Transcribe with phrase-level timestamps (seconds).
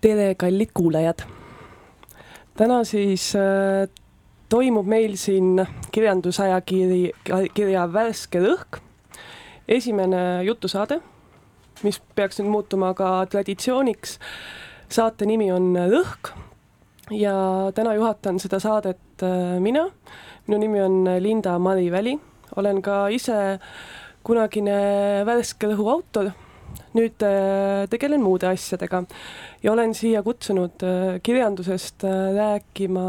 [0.00, 1.24] tere, kallid kuulajad!
[2.56, 3.88] täna siis äh,
[4.48, 7.12] toimub meil siin kirjandusajakiri,
[7.56, 8.78] kirja Värske Lõhk,
[9.68, 11.00] esimene jutusaade,
[11.82, 14.18] mis peaks nüüd muutuma ka traditsiooniks.
[14.88, 16.32] saate nimi on Lõhk
[17.10, 17.34] ja
[17.74, 19.88] täna juhatan seda saadet äh, mina.
[20.46, 22.18] minu nimi on Linda-Mari Väli,
[22.56, 23.58] olen ka ise
[24.22, 26.32] kunagine Värske Lõhu autor
[26.94, 29.02] nüüd äh, tegelen muude asjadega
[29.62, 33.06] ja olen siia kutsunud äh, kirjandusest äh, rääkima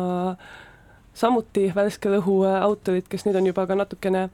[1.15, 4.27] samuti Värske Lõhu autorid, kes nüüd on juba ka natukene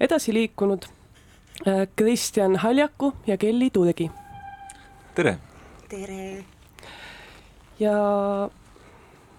[0.00, 0.86] edasi liikunud.
[1.96, 4.10] Kristjan Haljaku ja Kelly Turgi.
[5.14, 5.38] tere!
[5.88, 6.44] tere!
[7.80, 7.96] ja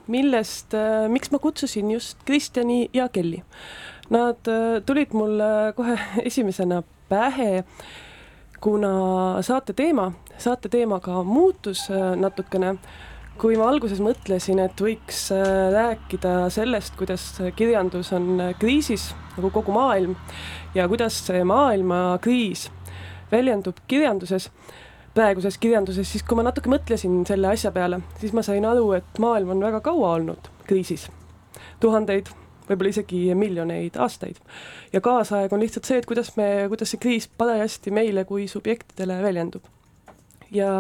[0.08, 0.76] millest,
[1.10, 3.42] miks ma kutsusin just Kristjani ja Kelly?
[4.10, 4.48] Nad
[4.86, 7.64] tulid mulle kohe esimesena pähe
[8.62, 8.92] kuna
[9.42, 11.88] saate teema, saate teema ka muutus
[12.22, 12.76] natukene,
[13.42, 15.24] kui ma alguses mõtlesin, et võiks
[15.74, 17.26] rääkida sellest, kuidas
[17.58, 20.14] kirjandus on kriisis, nagu kogu maailm,
[20.76, 22.70] ja kuidas see maailmakriis
[23.32, 24.50] väljendub kirjanduses,
[25.14, 29.20] praeguses kirjanduses, siis kui ma natuke mõtlesin selle asja peale, siis ma sain aru, et
[29.20, 31.10] maailm on väga kaua olnud kriisis,
[31.84, 32.32] tuhandeid
[32.70, 34.40] võib-olla isegi miljoneid aastaid.
[34.94, 39.22] ja kaasaeg on lihtsalt see, et kuidas me, kuidas see kriis parajasti meile kui subjektidele
[39.24, 39.64] väljendub.
[40.52, 40.72] ja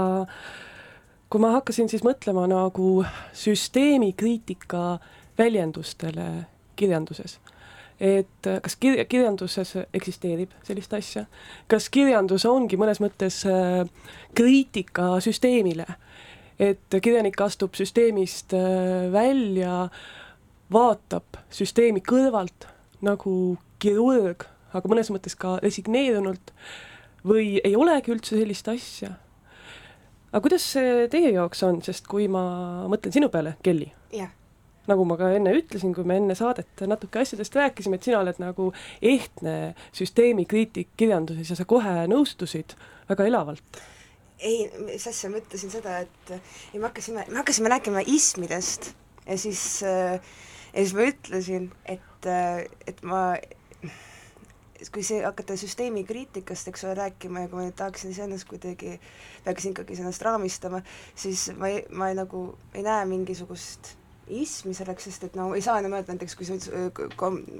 [1.29, 4.99] kui ma hakkasin siis mõtlema nagu süsteemikriitika
[5.37, 6.27] väljendustele
[6.75, 7.39] kirjanduses,
[8.01, 11.27] et kas kir-, kirjanduses eksisteerib sellist asja,
[11.69, 13.83] kas kirjandus ongi mõnes mõttes äh,
[14.37, 15.85] kriitika süsteemile,
[16.57, 20.01] et kirjanik astub süsteemist äh, välja äh,
[20.71, 22.67] vaatab süsteemi kõrvalt
[23.03, 26.53] nagu kirurg, aga mõnes mõttes ka resigneerunult
[27.27, 29.15] või ei olegi üldse sellist asja.
[30.31, 32.43] aga kuidas see teie jaoks on, sest kui ma
[32.91, 33.91] mõtlen sinu peale, Kelly,
[34.89, 38.41] nagu ma ka enne ütlesin, kui me enne saadet natuke asjadest rääkisime, et sina oled
[38.41, 38.71] nagu
[39.01, 39.55] ehtne
[39.97, 42.75] süsteemikriitik kirjanduses ja sa kohe nõustusid
[43.09, 43.81] väga elavalt.
[44.41, 48.89] Ei, mis asja, ma ütlesin seda, et ei, me hakkasime, me hakkasime rääkima ismidest
[49.27, 50.17] ja siis äh,
[50.73, 52.27] ja siis ma ütlesin, et,
[52.87, 53.21] et ma,
[54.91, 58.97] kui see, hakata süsteemi kriitikast, eks ole, rääkima ja kui ma nüüd tahaksin iseennast kuidagi,
[59.45, 60.81] peaksin ikkagi ennast raamistama,
[61.15, 63.95] siis ma ei, ma ei, nagu ei näe mingisugust
[64.27, 66.57] ismi selleks, sest et no ei saa enam öelda näiteks, kui sa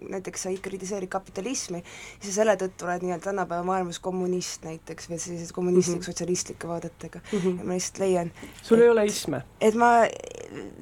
[0.10, 1.82] näiteks sa kritiseerid kapitalismi,
[2.22, 6.12] siis selle tõttu oled nii-öelda tänapäeva maailmas kommunist näiteks või sellised kommunistlik mm -hmm.
[6.12, 7.40] sotsialistlike vaadetega mm.
[7.40, 7.58] -hmm.
[7.60, 9.44] ja ma lihtsalt leian sul et, ei ole isme?
[9.62, 9.92] et ma,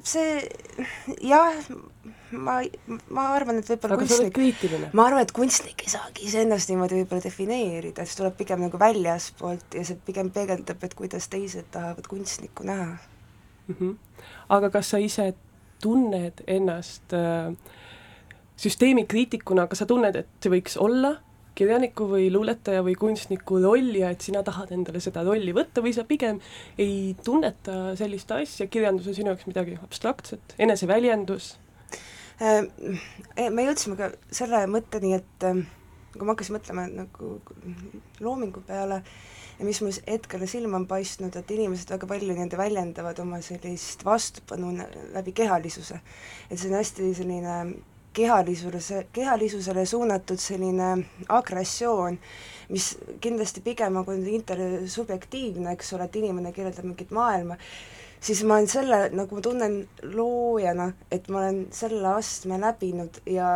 [0.04, 0.48] see
[1.22, 1.58] jah,
[2.30, 2.60] ma,
[3.10, 4.40] ma arvan, et võib-olla kunstnik,
[4.92, 9.74] ma arvan, et kunstnik ei saagi iseennast niimoodi võib-olla defineerida, see tuleb pigem nagu väljaspoolt
[9.74, 12.96] ja see pigem peegeldab, et kuidas teised tahavad kunstnikku näha
[13.68, 13.76] mm.
[13.80, 13.94] -hmm.
[14.48, 15.34] aga kas sa ise
[15.82, 17.52] tunned ennast äh,
[18.60, 21.16] süsteemikriitikuna, kas sa tunned, et see võiks olla
[21.58, 25.92] kirjaniku või luuletaja või kunstniku roll ja et sina tahad endale seda rolli võtta või
[25.96, 26.38] sa pigem
[26.80, 31.52] ei tunneta sellist asja, kirjandus on sinu jaoks midagi abstraktset, eneseväljendus?
[32.40, 32.64] Äh,
[33.50, 35.50] me jõudsime ka selle mõtteni, et
[36.12, 37.36] kui ma hakkasin mõtlema nagu
[38.20, 39.02] loomingu peale
[39.60, 44.04] ja mis mul hetkel silma on paistnud, et inimesed väga palju nii-öelda väljendavad oma sellist
[44.04, 44.72] vastupanu
[45.14, 46.00] läbi kehalisuse.
[46.50, 47.56] et see on hästi selline
[48.12, 50.90] kehalisuse, kehalisusele suunatud selline
[51.28, 52.18] agressioon,
[52.68, 57.58] mis kindlasti pigem nagu intersubjektiivne, eks ole, et inimene kirjeldab mingit maailma,
[58.20, 63.52] siis ma olen selle, nagu ma tunnen loojana, et ma olen selle astme läbinud ja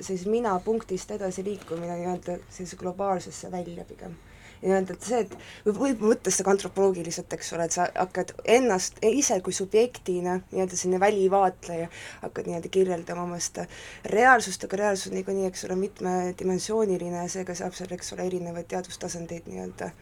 [0.00, 4.16] siis mina punktist edasi liikumine nii-öelda sellise globaalsesse välja pigem.
[4.58, 5.34] Nii-öelda, et see, et
[5.66, 10.78] võib, võib võtta seda antropoloogiliselt, eks ole, et sa hakkad ennast ise kui subjektina, nii-öelda
[10.80, 11.86] selline välivaatleja,
[12.24, 13.68] hakkad nii-öelda kirjeldama oma seda
[14.10, 18.66] reaalsust, aga reaalsus on niikuinii, eks ole, mitmedimensiooniline ja seega saab seal, eks ole, erinevaid
[18.74, 19.92] teadustasandeid nii-öelda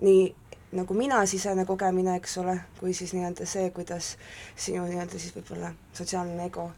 [0.00, 0.34] nii
[0.72, 4.14] nagu mina sisene kogemine, eks ole, kui siis nii-öelda see, kuidas
[4.56, 6.70] sinu nii-öelda siis võib-olla sotsiaalne ego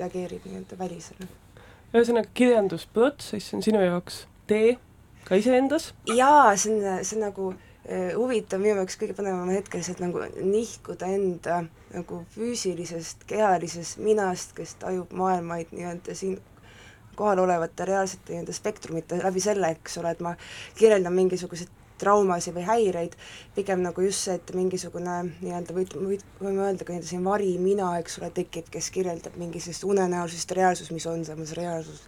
[0.00, 1.28] reageerib nii-öelda välisele.
[1.94, 4.76] ühesõnaga, kirjandusprotsess on sinu jaoks tee
[5.24, 5.92] ka iseendas?
[6.08, 10.24] jaa, see on, see on nagu äh, huvitav, minu jaoks kõige põnevam hetk lihtsalt nagu
[10.40, 11.62] nihkuda enda
[11.94, 16.38] nagu füüsilisest, kehalisest minast, kes tajub maailmaid nii-öelda siin
[17.16, 20.34] kohalolevate reaalsete nii-öelda spektrumite läbi selle, eks ole, et ma
[20.76, 23.16] kirjeldan mingisuguseid traumasid või häireid,
[23.56, 25.96] pigem nagu just see, et mingisugune nii-öelda võid,
[26.40, 30.94] võime öelda ka nii-öelda siin varimina, eks ole, tekib, kes kirjeldab mingi sellist unenäolisest reaalsust,
[30.96, 32.04] mis on samas reaalsus,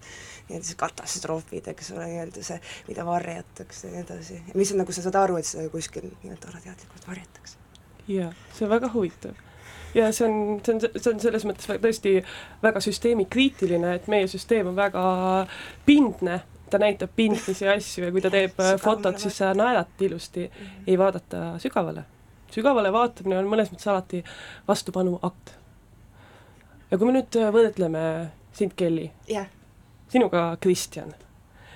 [0.49, 4.95] nii-öelda see katastroofid, eks ole, nii-öelda see, mida varjatakse ja nii edasi, mis on nagu,
[4.95, 7.61] sa saad aru, et seda kuskil nii-öelda alateadlikult varjatakse.
[8.09, 9.45] jaa, see on väga huvitav.
[9.97, 12.19] Ja see on, see on, see on selles mõttes tõesti
[12.63, 15.03] väga süsteemikriitiline, et meie süsteem on väga
[15.87, 20.49] pindne, ta näitab pindmisi asju ja kui ta teeb fotot, siis sa naerad ilusti,
[20.87, 22.05] ei vaadata sügavale.
[22.53, 24.25] sügavale vaatamine on mõnes mõttes alati
[24.69, 25.55] vastupanu akt.
[26.91, 28.05] ja kui me nüüd võrdleme
[28.53, 29.49] sind, Kelly yeah.,
[30.09, 31.13] sinuga, Kristjan,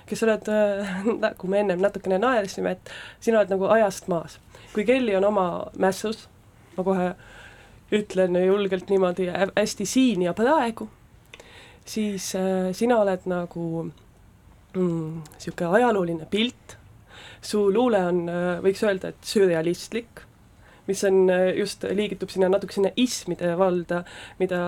[0.09, 0.49] kes oled,
[1.25, 4.39] nagu me ennem natukene naersime, et sina oled nagu ajast maas.
[4.73, 5.47] kui Kelly on oma
[5.77, 6.27] mässus,
[6.77, 7.13] ma kohe
[7.93, 10.89] ütlen julgelt niimoodi hästi siin ja praegu,
[11.85, 13.91] siis äh, sina oled nagu
[14.73, 16.77] niisugune mm, ajalooline pilt,
[17.41, 20.23] su luule on äh,, võiks öelda, et sürrealistlik,
[20.87, 24.03] mis on äh, just, liigitub sinna natuke sinna ismide valda,
[24.39, 24.61] mida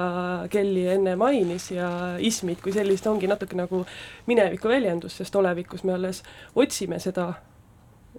[0.51, 3.83] Kelly enne mainis ja ismid kui sellist ongi natuke nagu
[4.29, 6.23] mineviku väljendus, sest olevikus me alles
[6.55, 7.33] otsime seda,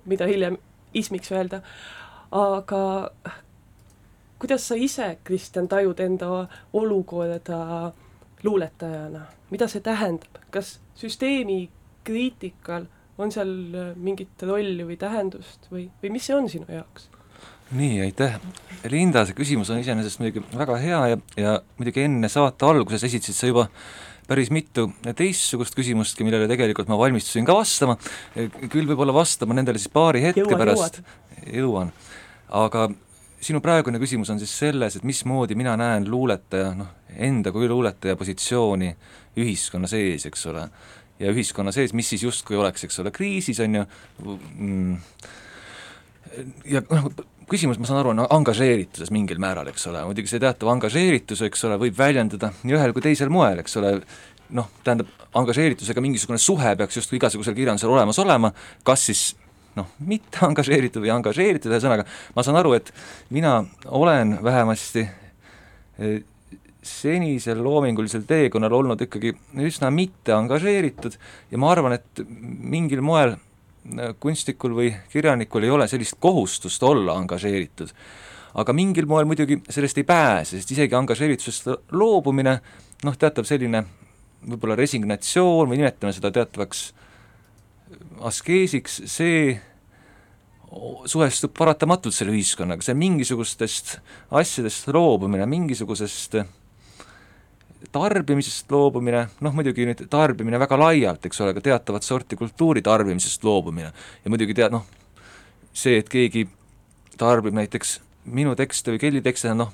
[0.05, 0.59] mida hiljem
[0.97, 1.63] ismiks öelda,
[2.35, 2.83] aga
[4.39, 7.93] kuidas sa ise, Kristjan, tajud enda olukorda
[8.45, 11.67] luuletajana, mida see tähendab, kas süsteemi
[12.07, 12.87] kriitikal
[13.19, 13.53] on seal
[13.97, 17.11] mingit rolli või tähendust või, või mis see on sinu jaoks?
[17.75, 18.37] nii, aitäh.
[18.91, 23.35] Linda, see küsimus on iseenesest muidugi väga hea ja, ja muidugi enne saate alguses esitasid
[23.35, 23.65] sa juba
[24.27, 27.97] päris mitu teistsugust küsimustki, millele tegelikult ma valmistusin ka vastama,
[28.35, 31.01] küll võib-olla vastama nendele siis paari hetke Jõuad, pärast,
[31.55, 31.93] jõuan.
[32.55, 32.89] aga
[33.43, 38.19] sinu praegune küsimus on siis selles, et mismoodi mina näen luuletaja, noh, enda kui luuletaja
[38.19, 38.93] positsiooni
[39.39, 40.67] ühiskonna sees, eks ole.
[41.21, 43.87] Ja ühiskonna sees, mis siis justkui oleks, eks ole, kriisis, on ju
[44.27, 44.99] mm,,
[46.73, 47.09] ja noh,
[47.51, 51.67] küsimus, ma saan aru, on angažeerituses mingil määral, eks ole, muidugi see teatav angažeeritus, eks
[51.69, 53.97] ole, võib väljendada nii ühel kui teisel moel, eks ole,
[54.57, 58.53] noh, tähendab, angažeeritusega mingisugune suhe peaks justkui igasugusel kirjandusel olemas olema,
[58.87, 59.27] kas siis
[59.77, 62.93] noh, mitte angažeeritud või angažeeritud, ühesõnaga ma saan aru, et
[63.35, 65.07] mina olen vähemasti
[66.87, 69.35] senisel loomingulisel teekonnal olnud ikkagi
[69.67, 71.19] üsna mitte angažeeritud
[71.51, 77.19] ja ma arvan, et mingil moel eh, kunstnikul või kirjanikul ei ole sellist kohustust olla
[77.21, 77.93] angažeeritud.
[78.57, 82.61] aga mingil moel muidugi sellest ei pääse, sest isegi angažeeritusest loobumine
[83.05, 83.85] noh, teatav selline
[84.47, 86.93] võib-olla resignatsioon või nimetame seda teatavaks
[88.27, 89.57] askeesiks, see
[91.07, 93.97] suhestub paratamatult selle ühiskonnaga, see mingisugustest
[94.35, 96.41] asjadest loobumine, mingisugusest
[97.93, 103.45] tarbimisest loobumine, noh muidugi nüüd tarbimine väga laialt, eks ole, ka teatavat sorti kultuuri tarbimisest
[103.47, 103.93] loobumine.
[104.25, 104.87] Ja muidugi tead noh,
[105.77, 106.47] see, et keegi
[107.19, 107.99] tarbib näiteks
[108.37, 109.73] minu tekste või Kelly tekste, noh,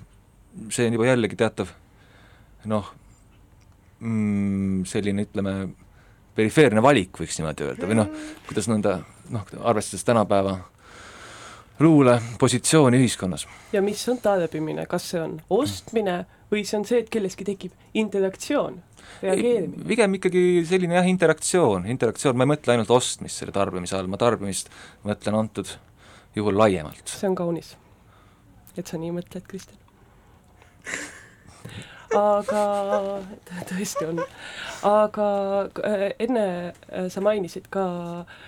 [0.70, 1.72] see on juba jällegi teatav
[2.68, 2.90] noh
[4.00, 5.54] mm,, selline ütleme,
[6.36, 8.12] perifeerne valik, võiks niimoodi öelda, või noh,
[8.48, 8.98] kuidas nõnda
[9.32, 10.58] noh, arvestades tänapäeva
[11.82, 13.46] luule positsiooni ühiskonnas.
[13.72, 17.76] ja mis on tarbimine, kas see on ostmine või see on see, et kelleski tekib
[17.98, 18.80] interaktsioon,
[19.22, 19.86] reageerimine?
[19.88, 24.20] pigem ikkagi selline jah, interaktsioon, interaktsioon, ma ei mõtle ainult ostmist selle tarbimise all, ma
[24.20, 24.72] tarbimist
[25.08, 25.76] mõtlen antud
[26.36, 27.16] juhul laiemalt.
[27.18, 27.74] see on kaunis,
[28.76, 29.80] et sa nii mõtled, Kristjan
[32.12, 32.62] aga
[33.68, 34.20] tõesti on,
[34.86, 35.28] aga
[35.86, 37.84] äh, enne äh, sa mainisid ka
[38.22, 38.42] äh,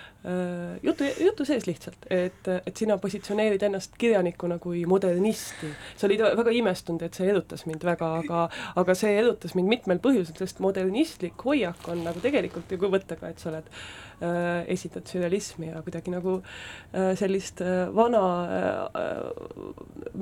[0.83, 5.69] jutu, jutu sees lihtsalt, et, et sina positsioneerid ennast kirjanikuna kui modernisti.
[5.95, 8.47] sa olid väga imestunud, et see erutas mind väga, aga,
[8.81, 13.19] aga see erutas mind mitmel põhjusel, sest modernistlik hoiak on nagu tegelikult ju, kui võtta
[13.19, 19.64] ka, et sa oled äh, esitad sürrealismi ja kuidagi nagu äh, sellist äh, vana äh,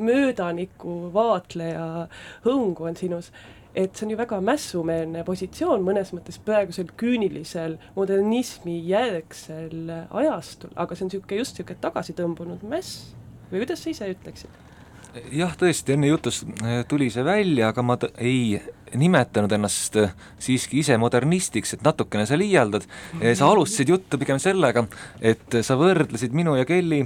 [0.03, 2.07] möödaniku vaatleja
[2.45, 3.31] hõngu on sinus
[3.73, 10.95] et see on ju väga mässumeelne positsioon mõnes mõttes praegusel küünilisel modernismi järgsel ajastul, aga
[10.95, 13.15] see on niisugune just niisugune tagasitõmbunud mäss
[13.49, 14.61] või kuidas sa ise ütleksid?
[15.33, 18.57] jah, tõesti, enne jutust äh, tuli see välja, aga ma ei
[18.97, 22.87] nimetanud ennast äh, siiski ise modernistiks, et natukene sa liialdad.
[23.19, 24.85] Äh, sa alustasid juttu pigem sellega,
[25.21, 27.03] et sa võrdlesid minu ja Kelly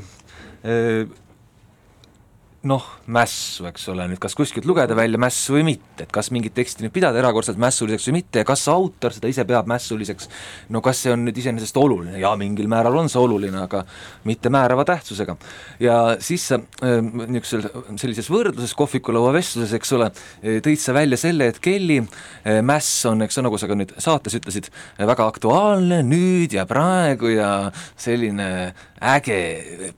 [2.65, 2.83] noh,
[3.13, 6.83] mässu, eks ole, nüüd kas kuskilt lugeda välja mässu või mitte, et kas mingit teksti
[6.83, 10.25] nüüd pidada erakordselt mässuliseks või mitte ja kas autor seda ise peab mässuliseks,
[10.73, 13.83] no kas see on nüüd iseenesest oluline, jaa, mingil määral on see oluline, aga
[14.27, 15.37] mitte määrava tähtsusega.
[15.79, 17.67] ja siis sa äh, niisugusel,
[18.01, 20.09] sellises võrdluses kohvikulaua vestluses, eks ole,
[20.41, 23.93] tõid sa välja selle, et Kelly äh, mäss on, eks ole, nagu sa ka nüüd
[24.01, 27.51] saates ütlesid, väga aktuaalne nüüd ja praegu ja
[27.95, 29.39] selline äge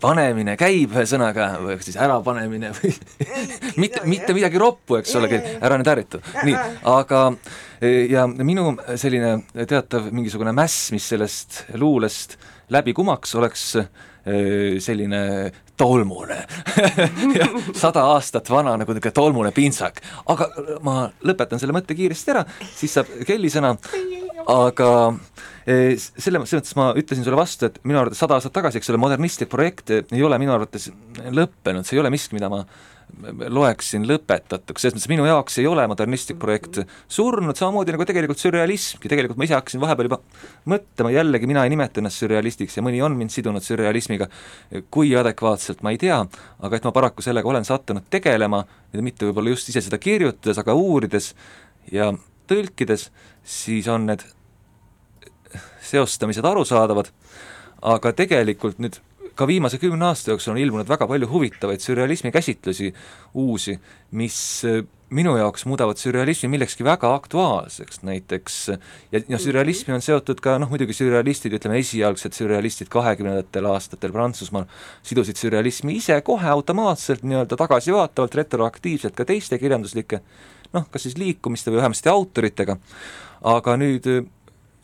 [0.02, 1.54] panemine käib, ühesõnaga,
[1.88, 2.62] siis ärapanemine või
[3.82, 6.22] mitte, mitte midagi roppu, eks ole, ära nüüd ärritu.
[6.44, 6.58] nii,
[6.90, 7.24] aga
[8.10, 9.38] ja minu selline
[9.70, 12.38] teatav mingisugune mäss, mis sellest luulest
[12.74, 13.66] läbi kumaks, oleks
[14.84, 15.22] selline
[15.80, 16.44] tolmune.
[17.82, 20.02] Sada aastat vana nagu niisugune tolmune pintsak.
[20.28, 20.50] aga
[20.86, 22.44] ma lõpetan selle mõtte kiiresti ära,
[22.76, 23.76] siis saab Kelly sõna,
[24.50, 24.90] aga
[25.70, 29.02] selles, selles mõttes ma ütlesin sulle vastu, et minu arvates sada aastat tagasi, eks ole,
[29.02, 32.64] modernistlik projekt ei ole minu arvates lõppenud, see ei ole miski, mida ma
[33.50, 36.80] loeksin lõpetatuks, selles mõttes minu jaoks ei ole modernistlik projekt
[37.12, 40.20] surnud, samamoodi nagu tegelikult sürrealismki, tegelikult ma ise hakkasin vahepeal juba
[40.70, 44.30] mõtlema, jällegi mina ei nimeta ennast sürrealistiks ja mõni on mind sidunud sürrealismiga,
[44.94, 46.22] kui adekvaatselt, ma ei tea,
[46.62, 48.64] aga et ma paraku sellega olen sattunud tegelema,
[49.02, 51.34] mitte võib-olla just ise seda kirjutades, aga uurides
[51.92, 52.12] ja
[52.50, 53.10] tõlkides,
[53.46, 54.26] siis on need
[55.92, 57.12] seostamised arusaadavad,
[57.82, 59.00] aga tegelikult nüüd
[59.40, 62.92] ka viimase kümne aasta jooksul on ilmunud väga palju huvitavaid sürrealismi käsitlusi,
[63.40, 63.78] uusi,
[64.12, 64.82] mis äh,
[65.16, 70.70] minu jaoks muudavad sürrealismi millekski väga aktuaalseks, näiteks ja, ja sürrealismi on seotud ka noh,
[70.70, 74.68] muidugi sürrealistid, ütleme esialgsed sürrealistid kahekümnendatel aastatel Prantsusmaal
[75.08, 80.22] sidusid sürrealismi ise kohe automaatselt nii-öelda tagasivaatavalt, retroaktiivselt ka teiste kirjanduslike
[80.76, 82.78] noh, kas siis liikumiste või vähemasti autoritega,
[83.50, 84.06] aga nüüd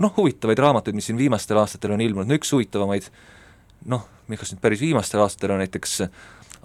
[0.02, 3.10] noh, huvitavaid raamatuid, mis siin viimastel aastatel on ilmunud, no üks huvitavamaid
[3.92, 6.02] noh, kas nüüd päris viimastel aastatel on näiteks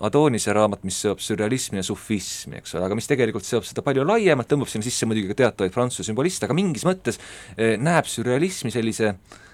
[0.01, 4.07] Adonise raamat, mis seob sürrealismi ja sufismi, eks ole, aga mis tegelikult seob seda palju
[4.09, 7.21] laiemalt, tõmbab sinna sisse muidugi ka teatavaid prantsuse sümboliste, aga mingis mõttes
[7.57, 9.50] eh, näeb sürrealismi sellise äh,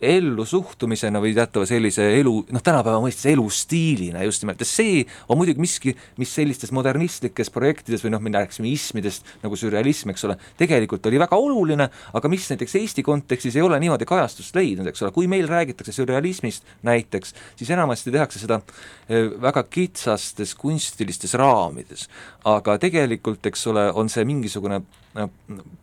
[0.00, 5.40] ellu suhtumisena või teatava sellise elu, noh tänapäeva mõistes elustiilina just nimelt ja see on
[5.40, 10.38] muidugi miski, mis sellistes modernistlikes projektides või noh, me rääkisime ismidest nagu sürrealism, eks ole,
[10.60, 15.04] tegelikult oli väga oluline, aga mis näiteks Eesti kontekstis ei ole niimoodi kajastust leidnud, eks
[15.04, 18.60] ole, kui meil räägitakse sürrealismist näiteks, siis enamasti tehakse seda
[19.08, 22.08] eh, väga kitsastes kunstilistes raamides.
[22.44, 24.80] aga tegelikult, eks ole, on see mingisugune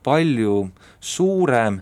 [0.03, 0.55] palju
[0.99, 1.81] suurem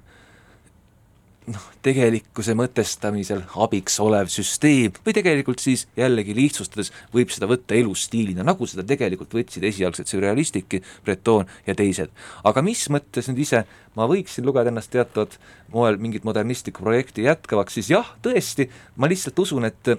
[1.52, 8.46] noh, tegelikkuse mõtestamisel abiks olev süsteem või tegelikult siis jällegi lihtsustades võib seda võtta elustiilina,
[8.46, 12.10] nagu seda tegelikult võtsid esialgsed sürrealistiki, Breton ja teised.
[12.44, 15.38] aga mis mõttes nüüd ise ma võiksin lugeda ennast teatavat
[15.74, 19.96] moel mingit modernistlikku projekti jätkavaks, siis jah, tõesti, ma lihtsalt usun, et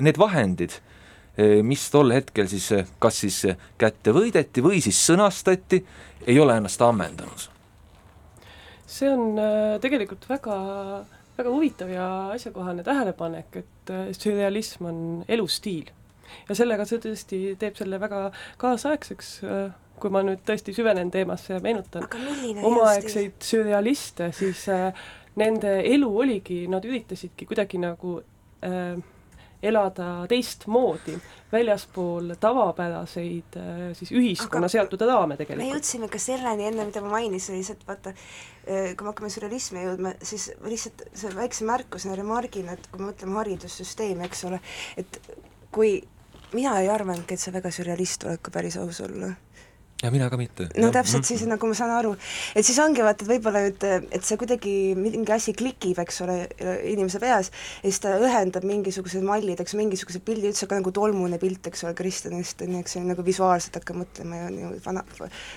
[0.00, 0.78] need vahendid,
[1.62, 2.70] mis tol hetkel siis
[3.02, 3.42] kas siis
[3.78, 5.82] kätte võideti või siis sõnastati,
[6.26, 7.55] ei ole ennast ammendanud
[8.86, 10.56] see on äh, tegelikult väga,
[11.36, 15.90] väga huvitav ja asjakohane tähelepanek, et äh, sürrealism on elustiil.
[16.48, 18.30] ja sellega see tõesti teeb selle väga
[18.62, 19.66] kaasaegseks, äh,
[20.00, 22.04] kui ma nüüd tõesti süvenen teemasse ja meenutan
[22.62, 24.66] omaaegseid sürrealiste, siis
[25.40, 28.18] nende elu oligi, nad üritasidki kuidagi nagu
[28.64, 28.96] äh,
[29.62, 31.16] elada teistmoodi,
[31.52, 35.64] väljaspool tavapäraseid äh, siis ühiskonna seatud raame tegelikult.
[35.64, 38.12] me jõudsime ka selleni enne, mida ma mainisin, lihtsalt vaata,
[38.66, 43.10] äh, kui me hakkame sürrealismi jõudma, siis lihtsalt see väikse märkusena, remargina, et kui me
[43.12, 44.60] mõtleme haridussüsteemi, eks ole,
[45.00, 45.20] et
[45.74, 45.98] kui
[46.54, 49.32] mina ei arvanudki, et sa väga sürrealist oled, kui päris aus olla
[50.02, 50.68] ja mina ka mitte.
[50.76, 52.12] no täpselt, siis nagu ma saan aru,
[52.56, 56.36] et siis ongi vaata, et võib-olla nüüd, et see kuidagi mingi asi klikib, eks ole,
[56.92, 61.40] inimese peas ja siis ta ühendab mingisugused mallid, eks mingisuguse pildi, üldse ka nagu tolmune
[61.40, 65.04] pilt, eks ole, Kristjanist on ju, eks see nagu visuaalselt hakkab mõtlema ja nagu fana-,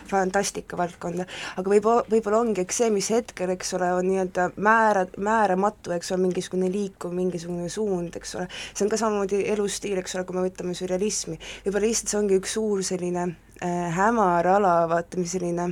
[0.07, 1.27] fantastika valdkonda,
[1.59, 6.13] aga võib, võib-olla ongi, eks see, mis hetkel, eks ole, on nii-öelda määra, määramatu, eks
[6.15, 10.39] ole, mingisugune liikuv, mingisugune suund, eks ole, see on ka samamoodi elustiil, eks ole, kui
[10.39, 11.35] me võtame sürrealismi,
[11.67, 13.27] võib-olla lihtsalt see ongi üks suur selline
[13.61, 15.71] äh, hämar ala, vaata mis selline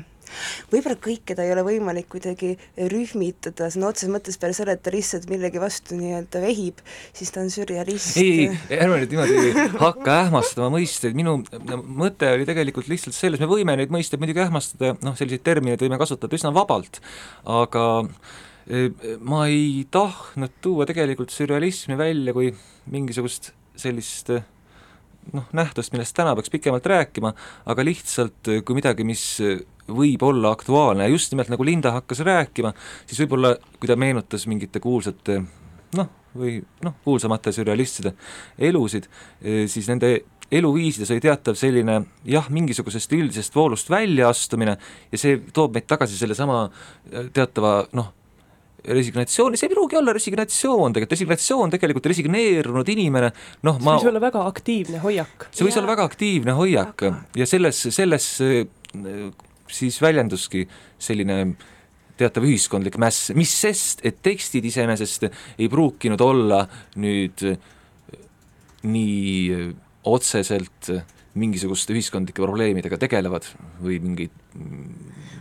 [0.71, 2.53] võib-olla kõike ta ei ole võimalik kuidagi
[2.91, 6.81] rühmitada sõna otseses mõttes peale selle, et ta lihtsalt millegi vastu nii-öelda vehib,
[7.15, 8.17] siis ta on sürrealist.
[8.21, 11.37] ei, ei, ärme nüüd niimoodi hakka ähmastama mõisteid, minu
[11.87, 15.99] mõte oli tegelikult lihtsalt selles, me võime neid mõisteid muidugi ähmastada, noh, selliseid termineid võime
[16.01, 17.01] kasutada üsna vabalt,
[17.47, 17.87] aga
[18.67, 18.89] e,
[19.23, 22.51] ma ei tahtnud tuua tegelikult sürrealismi välja kui
[22.91, 24.31] mingisugust sellist
[25.33, 27.33] noh, nähtust, millest täna peaks pikemalt rääkima,
[27.65, 29.23] aga lihtsalt kui midagi, mis
[29.87, 32.73] võib olla aktuaalne ja just nimelt nagu Linda hakkas rääkima,
[33.07, 35.41] siis võib-olla kui ta meenutas mingite kuulsate
[35.97, 38.13] noh, või noh, kuulsamate sürrealistide
[38.69, 39.07] elusid,
[39.41, 40.11] siis nende
[40.51, 44.77] eluviisides oli teatav selline jah, mingisugusest üldisest voolust väljaastumine
[45.11, 46.67] ja see toob meid tagasi sellesama
[47.35, 48.13] teatava noh,
[48.85, 53.31] resignatsiooni, see ei pruugi olla resignatsioon tegelikult, resignatsioon tegelikult resigneerunud inimene,
[53.67, 55.47] noh ma see võis olla väga aktiivne hoiak.
[55.51, 55.81] see võis ja.
[55.81, 57.13] olla väga aktiivne hoiak Aga.
[57.37, 58.29] ja selles, selles
[59.67, 60.63] siis väljenduski
[61.01, 61.41] selline
[62.17, 66.63] teatav ühiskondlik mäss, mis sest, et tekstid iseenesest ei pruukinud olla
[67.01, 67.43] nüüd
[68.87, 69.73] nii
[70.07, 70.91] otseselt
[71.37, 73.45] mingisuguste ühiskondlike probleemidega tegelevad
[73.83, 74.33] või mingeid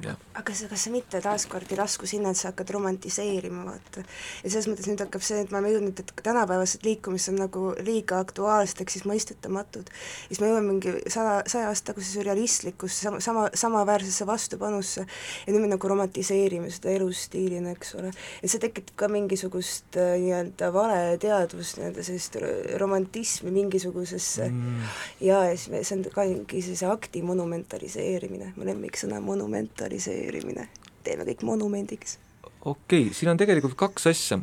[0.06, 0.16] jah.
[0.34, 4.02] aga kas, kas sa mitte taaskord ei lasku sinna, et sa hakkad romantiseerima, vaata.
[4.42, 7.64] ja selles mõttes nüüd hakkab see, et me oleme jõudnud, et tänapäevased liikumised on nagu
[7.86, 9.90] liiga aktuaalsed ehk siis mõistetamatud.
[10.28, 15.64] siis me jõuame mingi saja, saja aasta taguse sürrealistlikkusse, sama, sama, samaväärsesse vastupanusse ja nüüd
[15.64, 18.12] me nagu romantiseerime seda elustiilina, eks ole.
[18.42, 22.38] ja see tekitab ka mingisugust äh, nii-öelda valeteadvust, nii-öelda sellist
[22.80, 24.90] romantismi mingisugusesse mm.
[25.24, 30.68] ja, ja siis me, see on ka mingi sellise akti monumentaliseerimine, mu lemmiksõna monumentaliseerimine,
[31.04, 32.18] teeme kõik monumendiks
[32.66, 34.38] okei okay,, siin on tegelikult kaks asja.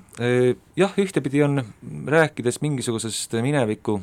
[0.80, 1.60] Jah, ühtepidi on,
[2.08, 4.00] rääkides mingisugusest mineviku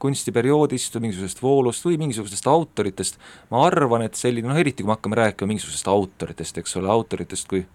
[0.00, 3.20] kunstiperioodist või mingisugusest voolust või mingisugustest autoritest,
[3.52, 7.48] ma arvan, et selline noh, eriti kui me hakkame rääkima mingisugusest autoritest, eks ole, autoritest
[7.50, 7.66] kui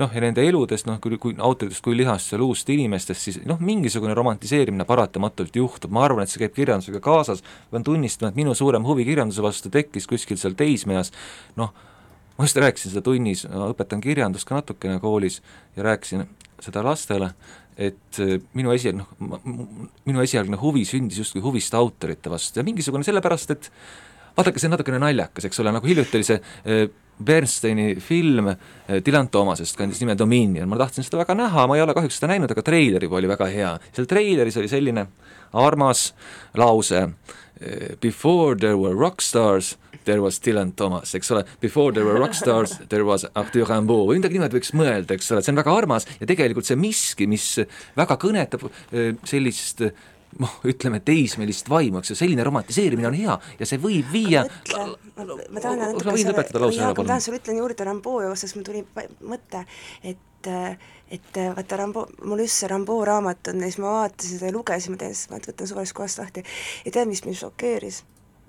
[0.00, 3.60] noh, ja nende eludest, noh, kui, kui autoritest kui lihast ja luust inimestest, siis noh,
[3.62, 8.56] mingisugune romantiseerimine paratamatult juhtub, ma arvan, et see käib kirjandusega kaasas, pean tunnistama, et minu
[8.56, 11.12] suurem huvi kirjanduse vastu tekkis kuskil seal teismeeas,
[11.60, 11.74] noh,
[12.36, 15.40] ma just rääkisin seda tunnis, õpetan kirjandust ka natukene koolis
[15.76, 16.24] ja rääkisin
[16.64, 17.32] seda lastele,
[17.80, 19.42] et äh, minu esialgne, noh,
[20.08, 22.60] minu esialgne huvi sündis justkui huvist autorite vastu.
[22.60, 23.70] Ja mingisugune sellepärast, et
[24.36, 26.84] vaadake, see on natukene naljakas, eks ole, nagu hiljuti oli see äh,
[27.20, 28.56] Bernsteini film äh,
[29.04, 32.32] Dylan Thomasest kandis nime Dominion, ma tahtsin seda väga näha, ma ei ole kahjuks seda
[32.32, 33.76] näinud, aga treiler juba oli väga hea.
[33.92, 35.06] seal treileris oli selline
[35.52, 36.10] armas
[36.56, 37.08] lause
[38.00, 42.34] Before there were rock stars there was Dylan Thomas, eks ole, before there were rock
[42.34, 45.74] stars, there was Artur Rimbaud või midagi niimoodi võiks mõelda, eks ole, see on väga
[45.76, 47.46] armas ja tegelikult see miski, mis
[47.98, 48.64] väga kõnetab
[49.28, 49.84] sellist
[50.38, 55.62] noh, ütleme teismelist vaimu, eks ju, selline romantiseerimine on hea ja see võib viia ma
[55.62, 58.84] tahan natuke selle, ma tahan sulle ütlen juurde Rimbaud osas, mul tuli
[59.26, 59.64] mõte,
[60.02, 60.26] et
[61.10, 64.54] et vaata Rambo, mul just see Rambo raamat on ja siis ma vaatasin seda ja
[64.54, 66.44] lugesin, ma teen, ma võtan suvalisest kohast lahti
[66.86, 68.04] ja tead, mis mind šokeeris?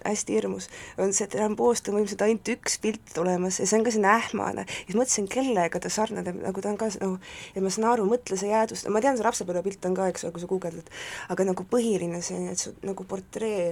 [0.06, 0.68] Hästi hirmus,
[1.02, 4.12] on see, et Ramboost on võimsalt ainult üks pilt olemas ja see on ka selline
[4.16, 4.66] ähmane.
[4.66, 8.08] ja siis mõtlesin, kellega ta sarnaneb, nagu ta on ka noh, ja ma saan aru,
[8.10, 10.92] mõtle see jäädvus, ma tean, see lapsepõlvepilt on ka, eks ole, kui sa guugeldad,
[11.34, 13.72] aga nagu põhiline selline, et su nagu portree,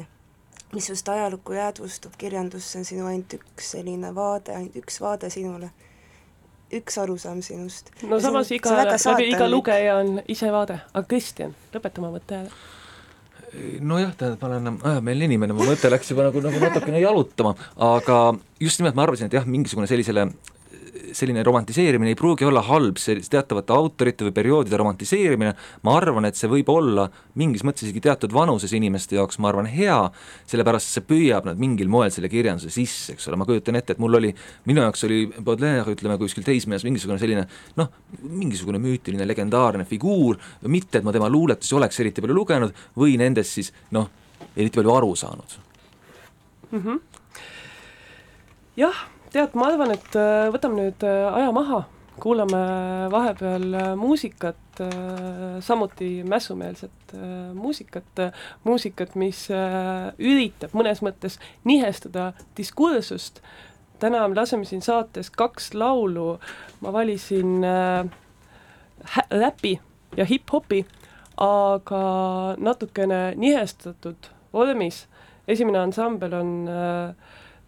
[0.73, 5.71] mis just ajalukku jäädvustub kirjandusse, on sinu ainult üks selline vaade, ainult üks vaade sinule
[6.69, 7.89] üks arusaam sinust.
[8.05, 12.43] no ja samas iga, läbi iga lugeja on ise vaade, aga Kristjan, lõpeta oma mõtte
[12.43, 12.77] ära
[13.81, 17.55] nojah, tähendab, ma olen ajameelne inimene, mu mõte läks juba nagu, nagu natukene jalutama,
[17.89, 18.19] aga
[18.61, 20.29] just nimelt ma arvasin, et jah, mingisugune sellisele
[21.15, 25.53] selline romantiseerimine ei pruugi olla halb, see teatavate autorite või perioodide romantiseerimine,
[25.85, 27.07] ma arvan, et see võib olla
[27.39, 29.97] mingis mõttes isegi teatud vanuses inimeste jaoks, ma arvan, hea,
[30.49, 34.03] sellepärast see püüab nad mingil moel selle kirjanduse sisse, eks ole, ma kujutan ette, et
[34.03, 34.33] mul oli,
[34.69, 37.45] minu jaoks oli Baudelaire, ütleme kuskil teismeeas mingisugune selline
[37.79, 37.91] noh,
[38.23, 43.59] mingisugune müütiline legendaarne figuur, mitte et ma tema luuletusi oleks eriti palju lugenud või nendest
[43.59, 44.09] siis noh,
[44.55, 45.55] eriti palju aru saanud
[46.71, 46.81] mm.
[46.81, 46.99] -hmm.
[48.79, 51.83] jah tead, ma arvan, et äh, võtame nüüd äh, aja maha,
[52.19, 52.59] kuulame
[53.13, 54.57] vahepeal äh, muusikat,
[55.59, 57.11] samuti mässumeelset
[57.51, 58.21] muusikat,
[58.63, 61.35] muusikat, mis üritab mõnes mõttes
[61.67, 63.41] nihestada diskursust.
[63.99, 66.37] täna me laseme siin saates kaks laulu,
[66.79, 67.59] ma valisin
[69.41, 69.73] räpi
[70.15, 70.85] ja hip-hopi,
[71.35, 72.03] aga
[72.57, 75.07] natukene nihestatud vormis.
[75.47, 77.15] esimene ansambel on äh,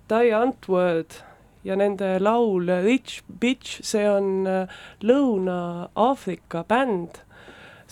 [0.10, 1.31] Die Antwoord
[1.63, 7.21] ja nende laul Rich Bitch, see on äh, Lõuna-Aafrika bänd,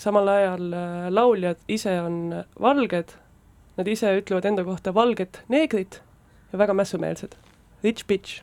[0.00, 2.20] samal ajal äh, lauljad ise on
[2.60, 3.16] valged,
[3.78, 6.00] nad ise ütlevad enda kohta valged neegrid
[6.52, 7.36] ja väga mässumeelsed.
[7.84, 8.42] Rich Bitch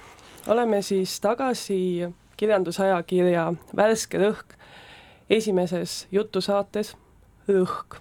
[0.47, 4.55] oleme siis tagasi kirjandusajakirja Värske Rõhk
[5.29, 6.95] esimeses jutusaates
[7.49, 7.99] Rõhk.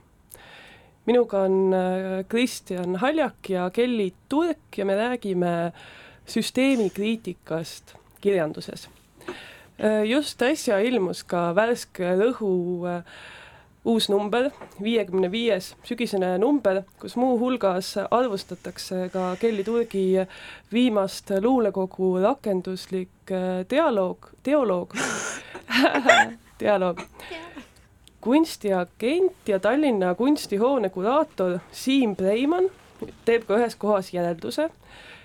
[1.07, 5.73] minuga on äh, Kristjan Haljak ja Kelly Turk ja me räägime
[6.27, 8.89] süsteemikriitikast kirjanduses.
[10.07, 13.05] just äsja ilmus ka Värske Rõhu äh,
[13.85, 14.51] uus number,
[14.83, 20.27] viiekümne viies sügisene number, kus muuhulgas arvustatakse ka Kelly Turgi
[20.73, 24.97] viimast luulekogu rakenduslik äh, dialoog, dialoog
[26.61, 27.01] dialoog.
[28.21, 32.69] kunstiagent ja Tallinna kunstihoone kuraator Siim Preimann
[33.25, 34.69] teeb ka ühes kohas järelduse,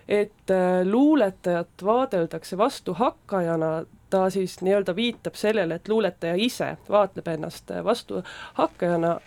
[0.08, 7.72] et äh, luuletajat vaadeldakse vastuhakkajana ta siis nii-öelda viitab sellele, et luuletaja ise vaatleb ennast
[7.84, 9.20] vastuhakkajana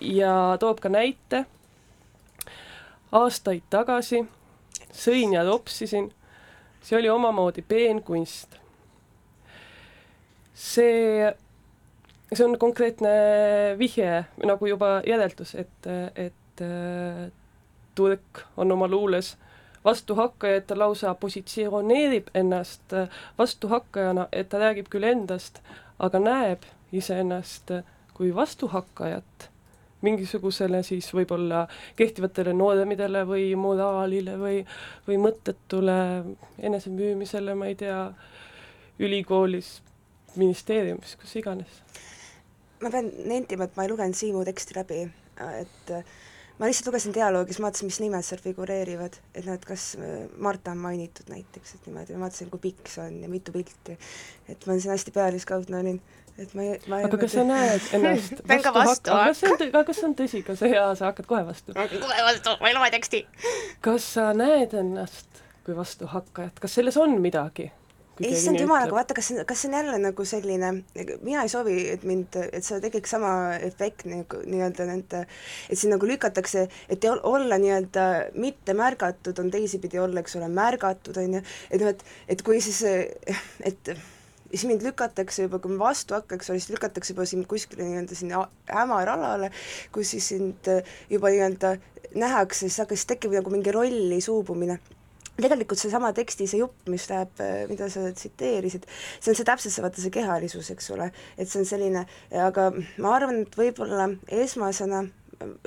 [0.00, 1.44] ja toob ka näite.
[3.12, 4.26] aastaid tagasi
[4.92, 6.10] sõin ja topsisin,
[6.82, 8.56] see oli omamoodi peenkunst.
[10.54, 11.32] see,
[12.32, 13.10] see on konkreetne
[13.78, 17.26] vihje nagu juba järeldus, et, et äh,
[17.94, 19.36] Turk on oma luules
[19.86, 22.94] vastuhakkaja, et ta lausa positsioneerib ennast
[23.38, 25.62] vastuhakkajana, et ta räägib küll endast,
[25.98, 27.70] aga näeb iseennast
[28.16, 29.50] kui vastuhakkajat
[30.04, 31.64] mingisugusele siis võib-olla
[31.96, 34.60] kehtivatele normidele või moraalile või,
[35.08, 35.96] või mõttetule
[36.58, 38.00] enesemüümisele, ma ei tea,
[39.02, 39.80] ülikoolis,
[40.36, 41.80] ministeeriumis, kus iganes.
[42.80, 45.02] ma pean nentima, et ma ei lugenud Siimu teksti läbi,
[45.60, 45.92] et
[46.58, 49.88] ma lihtsalt lugesin dialoogi, siis ma vaatasin, mis nimed seal figureerivad, et noh, et kas
[50.42, 53.98] Marta on mainitud näiteks, et niimoodi, ma vaatasin, kui pikk see on ja mitu pilti.
[54.48, 56.00] et ma siin hästi pealiskaudne olin,
[56.38, 59.64] et ma ei, ma ei aga kas sa näed ennast vastu aga kas see on,
[59.68, 61.76] aga kas see on tõsi, kas see hea, sa hakkad kohe vastu?
[61.76, 63.24] kohe vastu, ma ei loe teksti.
[63.84, 67.70] kas sa näed ennast kui vastuhakkajat, kas selles on midagi?
[68.24, 70.72] Issand jumal, aga vaata, kas, kas see on jälle nagu selline,
[71.24, 75.22] mina ei soovi, et mind, et see tekiks sama efekt nagu nii-öelda nende,
[75.68, 78.06] et siin nagu lükatakse, et olla nii-öelda
[78.40, 82.60] mitte märgatud, on teisipidi olla, eks ole, märgatud, on ju, et noh, et, et kui
[82.64, 82.82] siis,
[83.70, 83.92] et
[84.50, 88.46] siis mind lükatakse juba, kui ma vastu hakkaks, siis lükatakse juba sind kuskile nii-öelda sinna
[88.72, 89.52] hämaralale,
[89.92, 90.72] kus siis sind
[91.12, 91.76] juba nii-öelda
[92.16, 94.80] nähakse, siis hakkas, tekib nagu mingi rolli suubumine
[95.36, 98.88] tegelikult seesama teksti, see jupp, mis läheb, mida sa tsiteerisid,
[99.20, 102.06] see on see täpselt see, vaata see kehalisus, eks ole, et see on selline,
[102.46, 102.70] aga
[103.02, 105.04] ma arvan, et võib-olla esmasena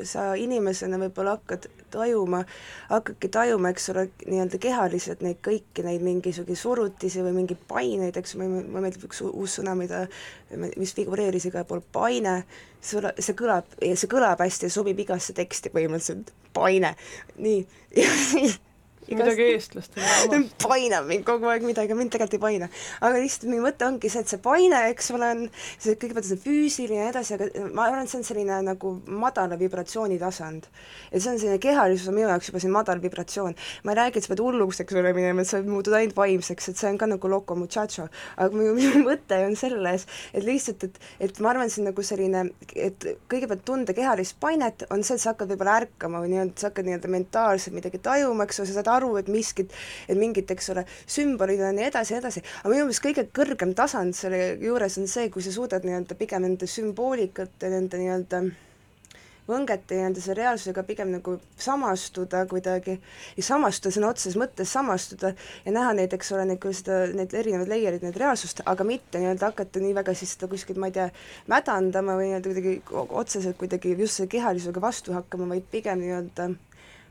[0.04, 2.42] sa inimesena võib-olla hakkad tajuma,
[2.90, 8.36] hakkadki tajuma, eks ole, nii-öelda kehaliselt neid kõiki neid mingisuguseid surutisi või mingeid paineid, eks,
[8.40, 10.06] mulle meeldib üks uus sõna, mida,
[10.78, 12.40] mis figureeris igal pool, paine,
[12.82, 16.96] see, see kõlab, see kõlab hästi ja sobib igasse teksti põhimõtteliselt, paine,
[17.38, 17.62] nii,
[19.18, 22.70] midagi eestlastele painab mind kogu aeg midagi, mind tegelikult ei paina.
[23.02, 25.46] aga lihtsalt meie mõte ongi see, et see paine, eks ole, on
[25.78, 29.58] see kõigepealt see füüsiline ja edasi, aga ma arvan, et see on selline nagu madala
[29.60, 30.68] vibratsiooni tasand.
[31.12, 33.56] et see on selline kehalisus on minu jaoks juba siin madal vibratsioon.
[33.84, 36.70] ma ei räägi, et sa pead hulluks, eks ole, minema, et sa muutud ainult vaimseks,
[36.72, 40.86] et see on ka nagu loco muchacho, aga minu, minu mõte on selles, et lihtsalt,
[40.90, 42.46] et, et ma arvan, see on nagu selline,
[42.76, 46.70] et kõigepealt tunda kehalist painet, on see, et sa hakkad võib-olla ärkama või nii-öelda, sa
[46.70, 49.76] hakkad nii-öelda mentaalselt midagi tajuma, eks ole, sa saad aru, et miskit,
[50.08, 53.76] et mingid, eks ole, sümbolid ja nii edasi ja edasi, aga minu meelest kõige kõrgem
[53.78, 58.44] tasand selle juures on see, kui sa suudad nii-öelda pigem nende sümboolikat ja nende nii-öelda
[59.50, 62.98] võngete ja nende selle reaalsusega pigem nagu samastuda kuidagi,
[63.38, 65.34] ja samastuda sõna otseses mõttes samastuda
[65.66, 69.52] ja näha neid, eks ole, neid, seda, neid erinevaid layer'id, neid reaalsust, aga mitte nii-öelda
[69.52, 71.10] hakata nii väga siis seda kuskilt, ma ei tea,
[71.52, 72.76] mädandama või nii-öelda kuidagi
[73.24, 76.52] otseselt kuidagi just selle kehalisusega vastu hakkama, vaid pigem nii-öelda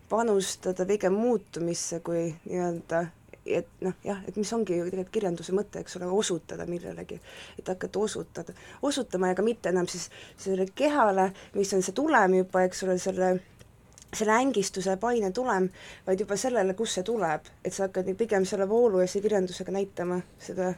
[0.09, 3.05] panustada pigem muutumisse kui nii-öelda
[3.49, 7.16] et noh, jah, et mis ongi ju tegelikult kirjanduse mõte, eks ole, osutada millelegi,
[7.57, 8.53] et hakata osutada,
[8.85, 12.99] osutama ja ka mitte enam siis sellele kehale, mis on see tulem juba, eks ole,
[13.03, 13.38] selle
[14.09, 15.66] selle ängistuse paine tulem,
[16.07, 19.75] vaid juba sellele, kust see tuleb, et sa hakkad pigem selle voolu ja selle kirjandusega
[19.75, 20.73] näitama seda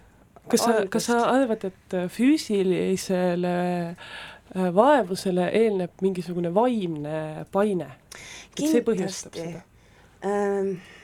[0.50, 3.54] kas sa, kas sa arvad, et füüsilisele
[3.94, 7.90] äh, vaevusele eelneb mingisugune vaimne paine?
[8.60, 9.08] Цей боги.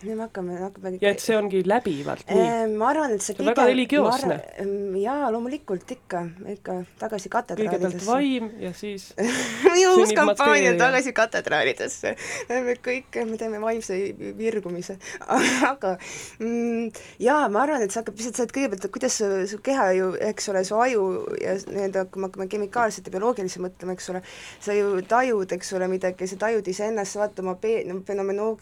[0.07, 2.77] Nüüd me hakkame, hakkame ja et see ongi läbivalt nii ähm,?
[2.81, 4.39] ma arvan, et see, see on väga religioosne.
[4.63, 6.23] Ähm, jaa, loomulikult ikka,
[6.57, 7.83] ikka tagasi katedraalidesse.
[7.83, 9.09] kõigepealt vaim ja siis
[9.75, 12.15] minu uus kampaania on tagasi katedraalidesse.
[12.51, 13.99] me kõik, me teeme vaimse
[14.39, 14.99] virgumise
[15.73, 15.97] aga
[16.39, 16.91] mm,
[17.23, 19.89] jaa, ma arvan, et see hakkab lihtsalt see, et kõigepealt, et kuidas su, su keha
[19.99, 21.07] ju, eks ole, su aju
[21.41, 24.23] ja nii-öelda, kui me hakkame kemikaalselt ja bioloogiliselt mõtlema, eks ole,
[24.63, 28.55] sa ju tajud, eks ole, midagi, sa tajud iseennast, sa vaatad oma pe-, no fenomeno-,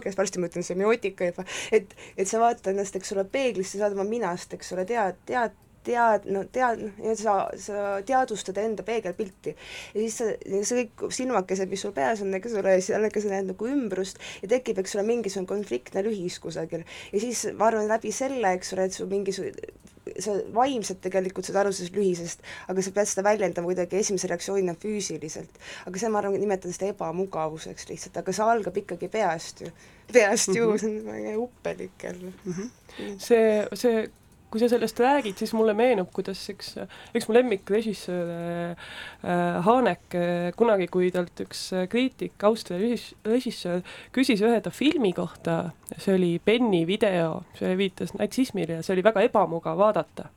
[0.00, 3.96] fenomenoloogias, varsti ma ütlen semiootika juba, et, et sa vaatad ennast, eks ole, peeglisse, saad
[3.96, 9.54] oma minast, eks ole, tead, tead, tead, no tead, noh, sa, sa teadvustad enda peegelpilti.
[9.94, 13.52] ja siis sa, see kõik silmakesed, mis sul peas on, eks ole, sellega sa näed
[13.52, 16.84] nagu ümbrust ja tekib, eks ole, mingisugune konfliktne lühis kusagil.
[17.12, 19.78] ja siis ma arvan, läbi selle, eks ole, et su mingisugune
[20.18, 24.76] sa vaimselt tegelikult saad aru sellest lühisest, aga sa pead seda väljendama kuidagi esimese reaktsioonina
[24.82, 25.60] füüsiliselt.
[25.86, 29.72] aga see, ma arvan, nimetan seda ebamugavuseks lihtsalt, aga see algab ikkagi peast ju,
[30.12, 30.80] peast ju mm, -hmm.
[30.80, 32.52] see on väga uppelik jälle mm.
[32.52, 33.18] -hmm.
[33.18, 34.10] see, see
[34.50, 36.72] kui sa sellest räägid, siis mulle meenub, kuidas üks,
[37.14, 38.32] üks mu lemmikrežissöör
[38.74, 43.84] äh, Hanek äh, kunagi, kui talt üks äh, kriitik, Austria režissöör,
[44.16, 45.60] küsis ühe ta filmi kohta,
[45.96, 50.32] see oli Benny video, see viitas natsismile ja see oli väga ebamugav vaadata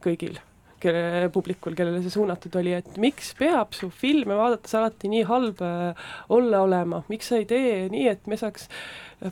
[0.00, 0.40] kõigil
[0.80, 5.62] kelle, publikul, kellele see suunatud oli, et miks peab su filme vaadates alati nii halb
[5.64, 8.68] äh, olla olema, miks sa ei tee nii, et me saaks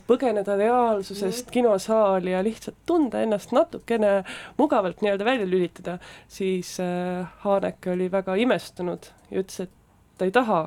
[0.07, 1.53] põgeneda reaalsusest mm.
[1.55, 4.19] kinosaali ja lihtsalt tunda ennast natukene
[4.59, 5.97] mugavalt nii-öelda välja lülitada,
[6.29, 9.73] siis äh, Haneke oli väga imestunud ja ütles, et
[10.17, 10.61] ta ei taha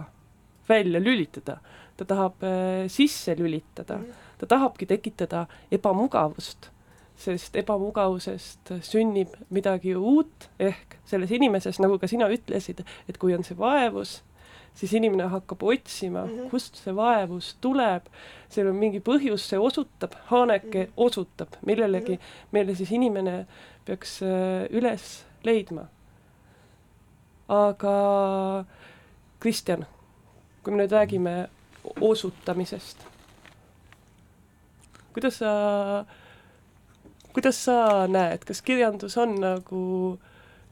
[0.69, 1.61] välja lülitada,
[1.97, 4.01] ta tahab äh, sisse lülitada.
[4.03, 6.73] Mm., ta tahabki tekitada ebamugavust
[7.23, 13.45] sellest ebamugavusest sünnib midagi uut, ehk selles inimeses, nagu ka sina ütlesid, et kui on
[13.47, 14.21] see vaevus,
[14.79, 16.51] siis inimene hakkab otsima mm, -hmm.
[16.51, 18.09] kust see vaevus tuleb,
[18.49, 20.93] seal on mingi põhjus, see osutab, Haneke mm -hmm.
[20.97, 22.49] osutab millelegi, mhm.
[22.53, 23.47] mille siis inimene
[23.85, 25.87] peaks äh, üles leidma.
[27.49, 28.65] aga
[29.41, 29.87] Kristjan,
[30.63, 31.49] kui me nüüd räägime
[32.01, 33.05] osutamisest,
[35.13, 35.51] kuidas sa
[35.99, 36.22] äh,
[37.35, 39.83] kuidas sa näed, kas kirjandus on nagu,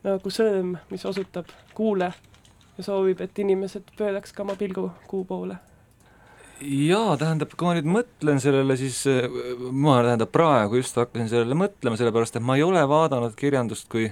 [0.06, 2.12] nagu sõõm, mis osutab kuule
[2.76, 5.58] ja soovib, et inimesed pööraks ka oma pilgu kuu poole?
[6.60, 9.04] jaa, tähendab, kui ma nüüd mõtlen sellele, siis
[9.72, 14.10] ma tähendab praegu just hakkasin sellele mõtlema, sellepärast et ma ei ole vaadanud kirjandust kui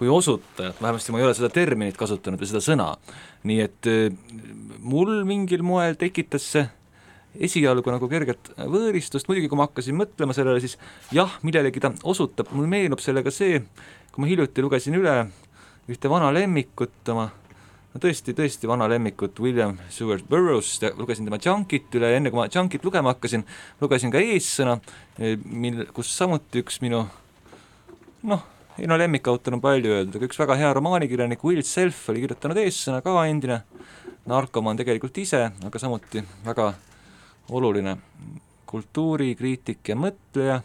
[0.00, 2.86] kui osutajat, vähemasti ma ei ole seda terminit kasutanud või seda sõna.
[3.44, 4.06] nii et äh,
[4.80, 6.62] mul mingil moel tekitas see
[7.38, 10.76] esialgu nagu kerget võõristust, muidugi kui ma hakkasin mõtlema sellele, siis
[11.14, 13.60] jah, millelegi ta osutab, mul meenub sellega see,
[14.10, 15.14] kui ma hiljuti lugesin üle
[15.90, 17.28] ühte vana lemmikut oma
[17.90, 22.48] no tõesti, tõesti vana lemmikut William Seward Burroughs, lugesin tema Junkit üle, enne kui ma
[22.52, 23.44] Junkit lugema hakkasin,
[23.82, 24.78] lugesin ka eessõna,
[25.18, 27.04] eh, mil, kus samuti üks minu
[28.30, 28.44] noh,
[28.78, 32.60] ei no lemmikautor on palju öeldud, aga üks väga hea romaanikirjanik Will Self oli kirjutanud
[32.62, 33.62] eessõna ka endine
[34.30, 36.72] narkomaan tegelikult ise, aga samuti väga
[37.50, 37.96] oluline.
[38.70, 40.60] Kultuurikriitik ja mõtleja.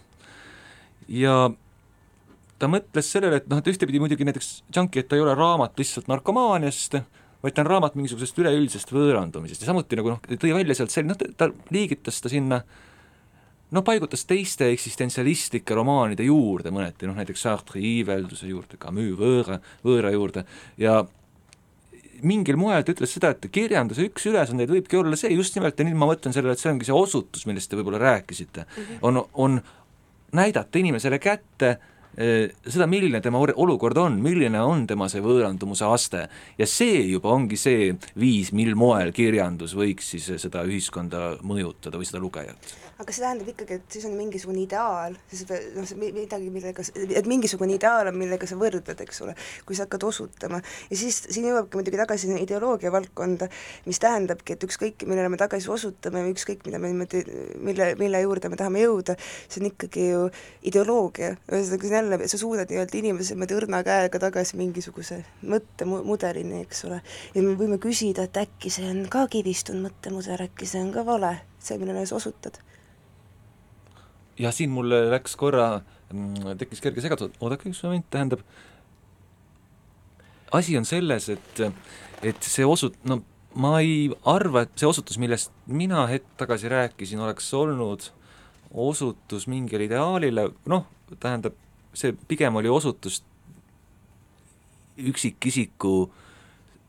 [1.09, 1.35] Ja
[2.61, 5.77] ta mõtles sellele, et noh, et ühtepidi muidugi näiteks Junkie, et ta ei ole raamat
[5.79, 6.99] lihtsalt narkomaaniast,
[7.43, 9.65] vaid ta on raamat mingisugusest üleüldisest võõrandumisest.
[9.65, 12.61] Ja samuti nagu noh, tõi välja sealt selline, noh, ta liigitas ta sinna
[13.75, 20.13] noh, paigutas teiste eksistentsialistlike romaanide juurde mõneti, noh näiteks Sartre iivelduse juurde, Camus võõra, võõra
[20.13, 20.45] juurde.
[20.81, 21.01] Ja
[22.23, 25.87] mingil moel ta ütles seda, et kirjanduse üks ülesandeid võibki olla see just nimelt ja
[25.87, 28.65] nüüd ma mõtlen sellele, et see ongi see osutus, millest te võib-olla rääkisite.
[28.65, 29.01] Mm, -hmm.
[29.01, 29.61] on, on
[30.35, 31.77] näidata inimesele kätte
[32.15, 36.21] Äh, seda, milline tema olukord on, milline on tema see võõrandumuse aste.
[36.55, 42.07] Ja see juba ongi see viis, mil moel kirjandus võiks siis seda ühiskonda mõjutada või
[42.07, 45.43] seda lugejat aga see tähendab ikkagi, et siis on mingisugune ideaal, siis
[45.75, 49.33] noh, see midagi, millega, et mingisugune ideaal on, millega sa võrdled, eks ole,
[49.67, 50.61] kui sa hakkad osutama.
[50.87, 53.49] ja siis siin jõuabki muidugi tagasi sinna ideoloogia valdkonda,
[53.85, 57.23] mis tähendabki, et ükskõik, millele me tagasi osutame või ükskõik, mida me niimoodi,
[57.67, 59.17] mille, mille juurde me tahame jõuda,
[59.49, 60.21] see on ikkagi ju
[60.71, 67.01] ideoloogia, ühesõnaga jälle sa suudad nii-öelda inimese niimoodi õrna käega tagasi mingisuguse mõttemudelini, eks ole,
[67.35, 71.03] ja me võime küsida, et äkki see on ka kivistunud mõttemudel, äkki see on ka
[71.03, 72.63] vale, see, millele sa osutad
[74.39, 75.81] ja siin mul läks korra,
[76.13, 78.41] mm, tekkis kerge segadus, oodake üks moment, tähendab,
[80.55, 81.63] asi on selles, et,
[82.23, 83.21] et see osut-, no
[83.55, 88.09] ma ei arva, et see osutus, millest mina hetk tagasi rääkisin, oleks olnud
[88.71, 91.55] osutus mingile ideaalile, noh, tähendab,
[91.95, 93.21] see pigem oli osutus
[94.95, 96.24] üksikisiku äh,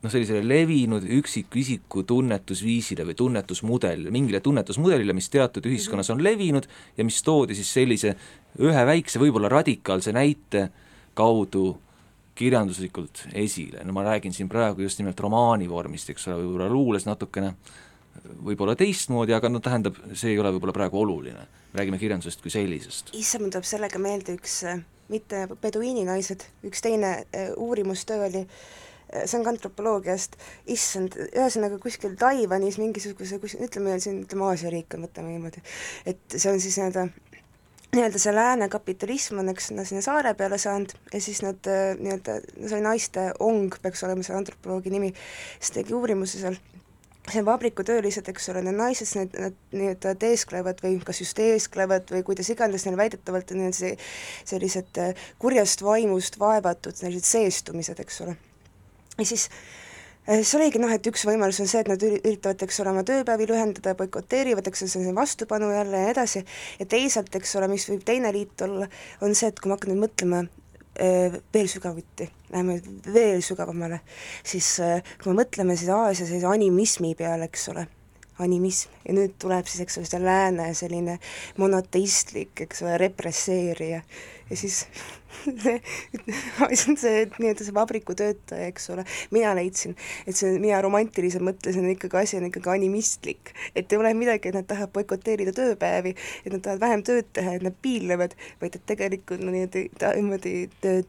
[0.06, 7.06] noh, sellisele levinud üksikisiku tunnetusviisile või tunnetusmudelile, mingile tunnetusmudelile, mis teatud ühiskonnas on levinud ja
[7.06, 8.14] mis toodi siis sellise
[8.62, 10.68] ühe väikse, võib-olla radikaalse näite
[11.16, 11.74] kaudu
[12.36, 17.06] kirjanduslikult esile, no ma räägin siin praegu just nimelt romaani vormist, eks ole, võib-olla luules
[17.08, 17.54] natukene
[18.44, 23.14] võib-olla teistmoodi, aga no tähendab, see ei ole võib-olla praegu oluline, räägime kirjandusest kui sellisest.
[23.16, 24.60] issand, mul tuleb sellega meelde üks
[25.12, 30.36] mitte peduiini naised, üks teine äh, uurimustöö oli äh, see on ka antropoloogiast,
[30.72, 35.62] issand, ühesõnaga kuskil Taiwanis mingisuguse, kus ütleme siin, ütleme Aasia riik on, võtame niimoodi,
[36.08, 37.08] et see on siis nii-öelda
[37.96, 41.68] nii-öelda see lääne kapitalism on, eks, sinna saare peale saanud ja siis nad
[42.00, 45.12] nii-öelda, see oli naiste ong, peaks olema selle antropoloogi nimi,
[45.60, 46.58] siis tegi uurimuse seal,
[47.32, 52.26] see vabrikutöölised, eks ole, need naised, need, nad nii-öelda teesklevad või kas just teesklevad või
[52.26, 53.94] kuidas iganes neil väidetavalt on see,
[54.44, 55.00] sellised
[55.42, 58.36] kurjast vaimust vaevatud sellised seestumised, eks ole
[59.18, 62.80] ja siis äh, siis oligi noh, et üks võimalus on see, et nad üritavad, eks
[62.82, 66.44] ole, oma tööpäevi lühendada, boikoteerivad, eks ole, see on vastupanu jälle ja nii edasi,
[66.80, 68.88] ja teisalt, eks ole, mis võib teine liit olla,
[69.22, 72.80] on see, et kui ma hakkan nüüd mõtlema äh, veel sügavuti, läheme
[73.14, 74.02] veel sügavamale,
[74.46, 77.86] siis äh, kui me mõtleme siis Aasia sellise animismi peale, eks ole,
[78.42, 81.18] animism ja nüüd tuleb siis, eks ole, see lääne selline
[81.60, 84.02] monoteistlik, eks ole, represseerija
[84.50, 84.84] ja siis
[85.46, 89.96] see, see, et nii-öelda see vabrikutöötaja, eks ole, mina leidsin,
[90.26, 93.52] et see, mina romantiliselt mõtlesin, ikkagi asi on ikkagi animistlik.
[93.74, 97.56] et ei ole midagi, et nad tahavad boikoteerida tööpäevi, et nad tahavad vähem tööd teha,
[97.56, 100.54] et nad piinlevad, vaid et tegelikult niimoodi, niimoodi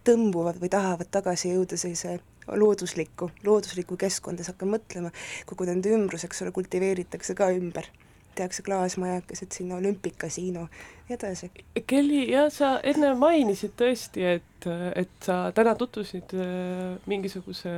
[0.08, 5.14] tõmbuvad või tahavad tagasi jõuda sellise looduslikku, looduslikku keskkonda, siis hakkan mõtlema,
[5.50, 7.90] kogu nende ümbrus, eks ole, kultiveeritakse ka ümber
[8.38, 10.68] tehakse klaasmajakesed sinna, olümpikasiino
[11.10, 11.50] ja edasi.
[11.88, 14.68] Kelly, jah, sa enne mainisid tõesti, et,
[15.00, 17.74] et sa täna tutvusid äh, mingisuguse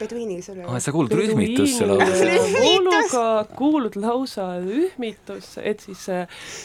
[0.00, 2.30] peduiini, see oli ah, sa kuulud rühmitusse lausa.
[2.56, 3.26] vooluga
[3.58, 6.06] kuulud lausa rühmitusse, et siis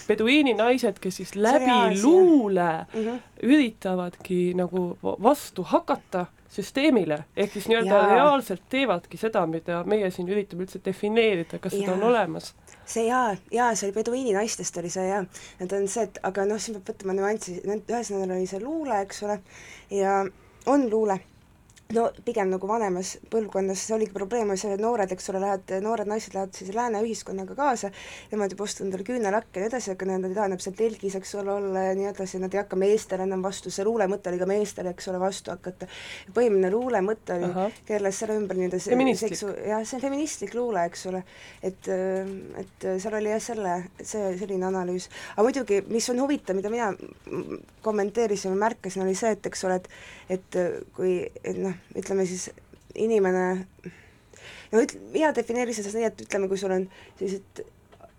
[0.08, 3.20] peduiini naised, kes siis läbi luule mm -hmm.
[3.44, 6.26] üritavadki nagu vastu hakata
[6.56, 11.84] süsteemile, ehk siis nii-öelda reaalselt teevadki seda, mida meie siin üritame üldse defineerida, kas ja.
[11.84, 12.54] seda on olemas.
[12.86, 15.24] See jaa, jaa, see oli peduiini naistest oli see jaa,
[15.60, 19.24] et on see, et aga noh, siin peab võtma nüanssi, ühesõnaga oli see luule, eks
[19.26, 19.40] ole,
[19.94, 20.20] ja
[20.72, 21.20] on luule,
[21.94, 26.34] no pigem nagu vanemas põlvkonnas, see oligi probleem, see noored, eks ole, lähevad, noored naised
[26.34, 27.92] lähevad siis lääne ühiskonnaga kaasa,
[28.32, 31.18] nemad juba ostavad endale küünelakke ja nii edasi, aga nad ei taha enam seal telgis,
[31.20, 34.32] eks ole, olla ja nii edasi, nad ei hakka meestele enam vastu, see luule mõte
[34.32, 35.90] oli ka meestele, eks ole, vastu hakata.
[36.34, 37.52] põhimõtteline luule mõte oli,
[37.86, 38.82] keerles selle ümber nii-öelda
[39.22, 41.22] seksu-, jah, see on feministlik luule, eks ole,
[41.62, 41.92] et,
[42.64, 45.10] et seal oli jah, selle, see, selline analüüs.
[45.36, 46.90] aga muidugi, mis on huvitav, mida mina
[47.86, 49.94] kommenteerisin või märkasin, oli see, et eks ole, et
[50.30, 50.58] et
[50.96, 52.50] kui, et noh, ütleme siis
[52.96, 53.46] inimene
[54.72, 56.88] no üt-, mina defineerin seda nii, et ütleme, kui sul on
[57.20, 57.64] sellised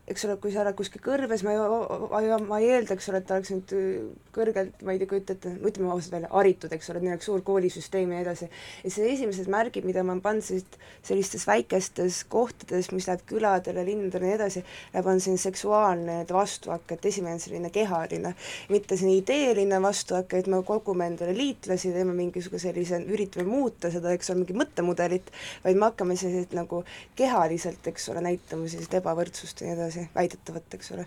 [0.06, 3.26] eks ole, kui sa oled kuskil kõrves, ma ei, ma ei, eelda, eks ole, et
[3.26, 4.04] ta oleks nüüd äh,
[4.34, 7.26] kõrgelt, ma ei tea, kujuta ette, ütleme ausalt välja, haritud, eks ole, et neil oleks
[7.26, 8.48] suur koolisüsteem ja nii edasi.
[8.84, 13.82] ja see esimesed märgid, mida ma olen pannud sellised, sellistes väikestes kohtades, mis läheb küladele,
[13.88, 14.62] linnadele ja nii edasi,
[15.02, 18.34] on selline seksuaalne vastuhakk, et esimene on selline kehaline,
[18.70, 24.14] mitte selline ideeline vastuhakk, et me kogume endale liitlasi, teeme mingisuguse sellise, üritame muuta seda,
[24.14, 25.34] eks ole, mingit mõttemudelit,
[25.64, 26.82] vaid me hakkame selliseid nagu
[27.18, 31.06] kehaliselt, eks ole, näitama sellist ebavõrdsust ja nii edasi, väidetavat, eks ole.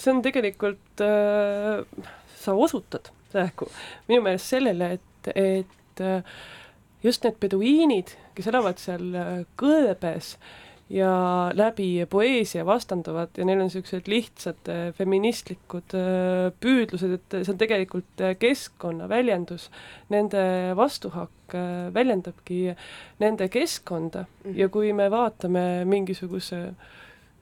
[0.00, 1.84] see on tegelikult äh,,
[2.40, 3.68] sa osutad praegu
[4.08, 6.22] minu meelest sellele, et, et äh,
[7.04, 9.30] just need peduiinid, kes elavad seal äh,
[9.60, 10.34] kõrbes
[10.90, 11.10] ja
[11.54, 17.60] läbi poeesia vastanduvad ja neil on niisugused lihtsad äh, feministlikud äh, püüdlused, et see on
[17.60, 19.68] tegelikult äh, keskkonna väljendus.
[20.10, 20.42] Nende
[20.78, 22.74] vastuhakk äh, väljendabki
[23.22, 24.26] nende keskkonda
[24.56, 26.72] ja kui me vaatame mingisuguse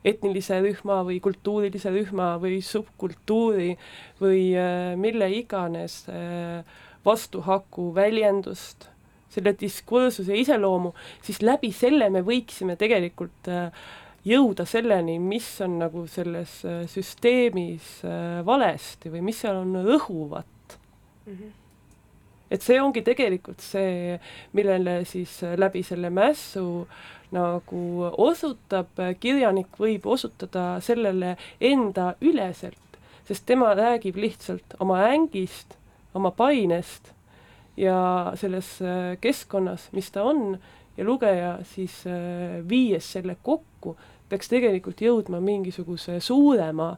[0.06, 3.72] etnilise rühma või kultuurilise rühma või subkultuuri
[4.20, 6.62] või äh, mille iganes äh,
[7.04, 8.88] vastuhaku väljendust,
[9.32, 10.94] selle diskursuse iseloomu,
[11.24, 13.72] siis läbi selle me võiksime tegelikult äh,
[14.28, 16.58] jõuda selleni, mis on nagu selles
[16.92, 18.02] süsteemis
[18.44, 20.76] valesti või mis seal on rõhuvat
[22.50, 24.18] et see ongi tegelikult see,
[24.56, 26.86] millele siis äh, läbi selle mässu
[27.34, 27.82] nagu
[28.16, 35.76] osutab, kirjanik võib osutada sellele enda üleselt, sest tema räägib lihtsalt oma ängist,
[36.16, 37.12] oma painest
[37.78, 40.56] ja selles äh, keskkonnas, mis ta on,
[40.96, 43.96] ja lugeja siis äh, viies selle kokku,
[44.28, 46.94] peaks tegelikult jõudma mingisuguse suurema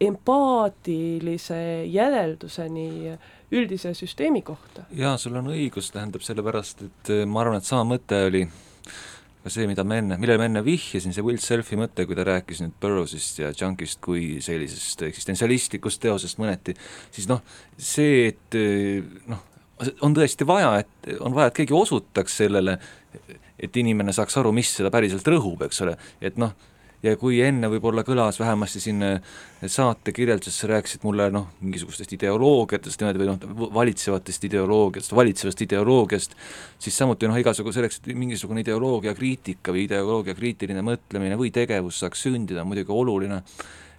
[0.00, 1.60] empaatilise
[1.92, 3.18] järelduseni
[3.52, 4.86] üldise süsteemi kohta.
[4.96, 8.44] jaa, sul on õigus, tähendab sellepärast, et eh, ma arvan, et sama mõte oli
[9.40, 12.26] ka see, mida ma enne, millele ma enne vihjasin, see Will Selfi mõte, kui ta
[12.28, 16.76] rääkis nüüd Burroughsist ja Junkist kui sellisest eksistentsialistlikust teosest mõneti,
[17.12, 17.42] siis noh,
[17.76, 19.46] see, et eh, noh,
[20.04, 22.76] on tõesti vaja, et on vaja, et keegi osutaks sellele,
[23.60, 26.54] et inimene saaks aru, mis seda päriselt rõhub, eks ole, et noh,
[27.02, 29.34] ja kui enne võib-olla kõlas vähemasti siin äh,
[29.66, 36.36] saate kirjelduses, sa rääkisid mulle noh, mingisugustest ideoloogiatest niimoodi või noh, valitsevatest ideoloogiatest, valitsevast ideoloogiast,
[36.78, 42.02] siis samuti noh, igasugu selleks, et mingisugune ideoloogia kriitika või ideoloogia kriitiline mõtlemine või tegevus
[42.04, 43.42] saaks sündida, on muidugi oluline.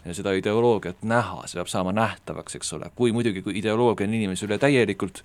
[0.01, 4.15] Ja seda ideoloogiat näha, see peab saama nähtavaks, eks ole, kui muidugi, kui ideoloogia on
[4.17, 5.21] inimese üle täielikult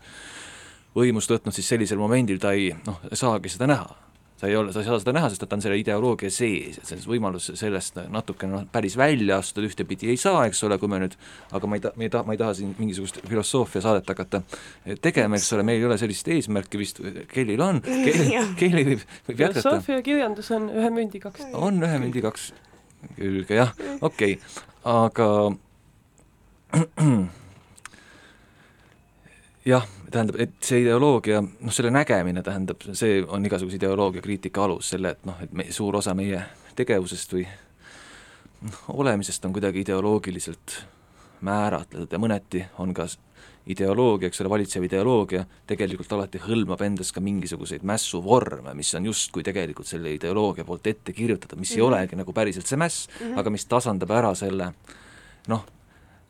[0.92, 4.05] võimust võtnud, siis sellisel momendil ta ei noh, saagi seda näha
[4.36, 6.76] sa ei ole, sa ei saa seda näha, sest et ta on selle ideoloogia sees,
[6.80, 10.90] et selles võimalus sellest natukene noh, päris välja astuda ühtepidi ei saa, eks ole, kui
[10.92, 11.16] me nüüd,
[11.56, 14.42] aga ma ei ta-, me ei taha, ma ei taha siin mingisugust filosoofiasaadet hakata
[15.04, 17.00] tegema, eks ole, meil ei ole sellist eesmärki vist,
[17.32, 19.62] Kellil on, Kelly võib, võib jätkata.
[19.62, 21.48] filosoofia ja kirjandus on ühe mündi kaks.
[21.56, 22.50] on ühe mündi kaks
[23.16, 25.28] külge, jah, okei okay., aga
[29.72, 34.90] jah, tähendab, et see ideoloogia, noh selle nägemine tähendab, see on igasuguse ideoloogia kriitika alus,
[34.94, 36.42] selle, et noh, et me, suur osa meie
[36.76, 37.46] tegevusest või
[38.66, 40.80] noh, olemisest on kuidagi ideoloogiliselt
[41.46, 43.06] määratletud ja mõneti on ka
[43.66, 49.44] ideoloogia, eks ole, valitsev ideoloogia tegelikult alati hõlmab endas ka mingisuguseid mässuvorme, mis on justkui
[49.46, 51.78] tegelikult selle ideoloogia poolt ette kirjutatud, mis mm -hmm.
[51.78, 53.38] ei olegi nagu päriselt see mäss mm, -hmm.
[53.38, 54.72] aga mis tasandab ära selle
[55.48, 55.66] noh,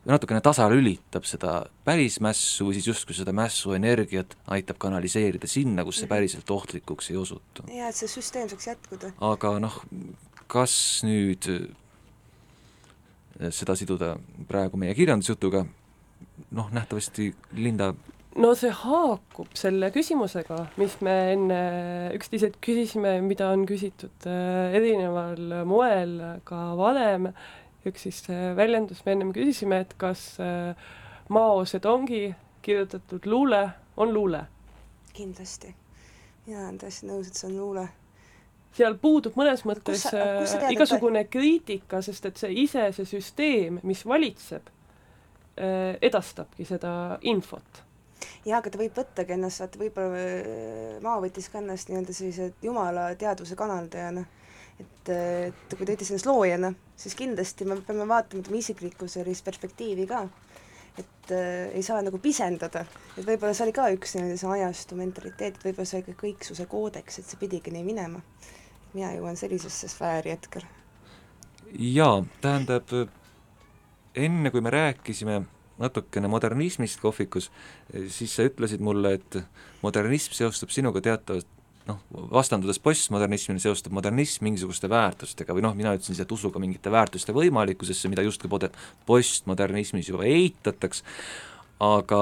[0.07, 6.01] natukene tasalülitab seda päris mässu või siis justkui seda mässu energiat aitab kanaliseerida sinna, kus
[6.01, 7.67] see päriselt ohtlikuks ei osutu.
[7.67, 9.13] jaa, et see süsteem saaks jätkuda.
[9.31, 9.81] aga noh,
[10.47, 10.77] kas
[11.07, 11.49] nüüd
[13.53, 14.15] seda siduda
[14.49, 15.65] praegu meie kirjandusjutuga,
[16.51, 17.93] noh, nähtavasti Linda
[18.37, 21.61] no see haakub selle küsimusega, mis me enne
[22.17, 27.31] üksteiselt küsisime, mida on küsitud äh, erineval moel ka varem,
[27.91, 30.89] üks siis äh, väljendus, me ennem küsisime, et kas äh,
[31.29, 34.45] Mao Zedongi kirjutatud luule on luule.
[35.13, 35.75] kindlasti.
[36.45, 37.87] mina olen täiesti nõus, et see on luule
[38.77, 42.91] seal puudub mõnes mõttes sa- kus sa tead, et igasugune kriitika, sest et see ise,
[42.93, 44.69] see süsteem, mis valitseb,
[45.57, 47.83] edastabki seda infot.
[48.45, 52.51] jaa, aga ta võib võttagi ennast, vaata võib-olla äh, Mao võttis ka ennast nii-öelda sellise
[52.61, 54.25] jumala teadvuse kanaldajana,
[54.79, 59.45] et, et kui ta ütles ennast loojana, siis kindlasti me peame vaatama tema isiklikku sellist
[59.45, 60.25] perspektiivi ka
[60.97, 62.83] et äh, ei saa nagu pisendada,
[63.17, 67.19] et võib-olla see oli ka üks see ajastu mentaliteet, võib-olla see oli ka kõiksuse koodeks,
[67.19, 68.23] et see pidigi nii minema.
[68.93, 70.65] mina jõuan sellisesse sfääri hetkel.
[71.73, 72.93] jaa, tähendab,
[74.15, 75.41] enne kui me rääkisime
[75.77, 77.51] natukene modernismist kohvikus,
[78.09, 79.37] siis sa ütlesid mulle, et
[79.83, 81.56] modernism seostub sinuga teatavalt
[81.87, 82.01] noh,
[82.33, 88.11] vastandudes postmodernismile seostub modernism mingisuguste väärtustega või noh, mina ütlesin et usuga mingite väärtuste võimalikkusesse,
[88.11, 88.51] mida justkui
[89.07, 91.03] postmodernismis juba eitataks,
[91.83, 92.21] aga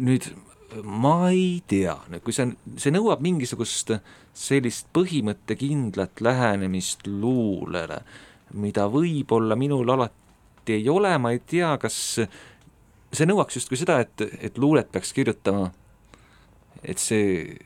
[0.00, 0.30] nüüd
[0.84, 2.46] ma ei tea, kui see,
[2.78, 3.94] see nõuab mingisugust
[4.36, 8.00] sellist põhimõttekindlat lähenemist luulele,
[8.54, 14.22] mida võib-olla minul alati ei ole, ma ei tea, kas see nõuaks justkui seda, et,
[14.38, 15.70] et luulet peaks kirjutama,
[16.82, 17.58] et see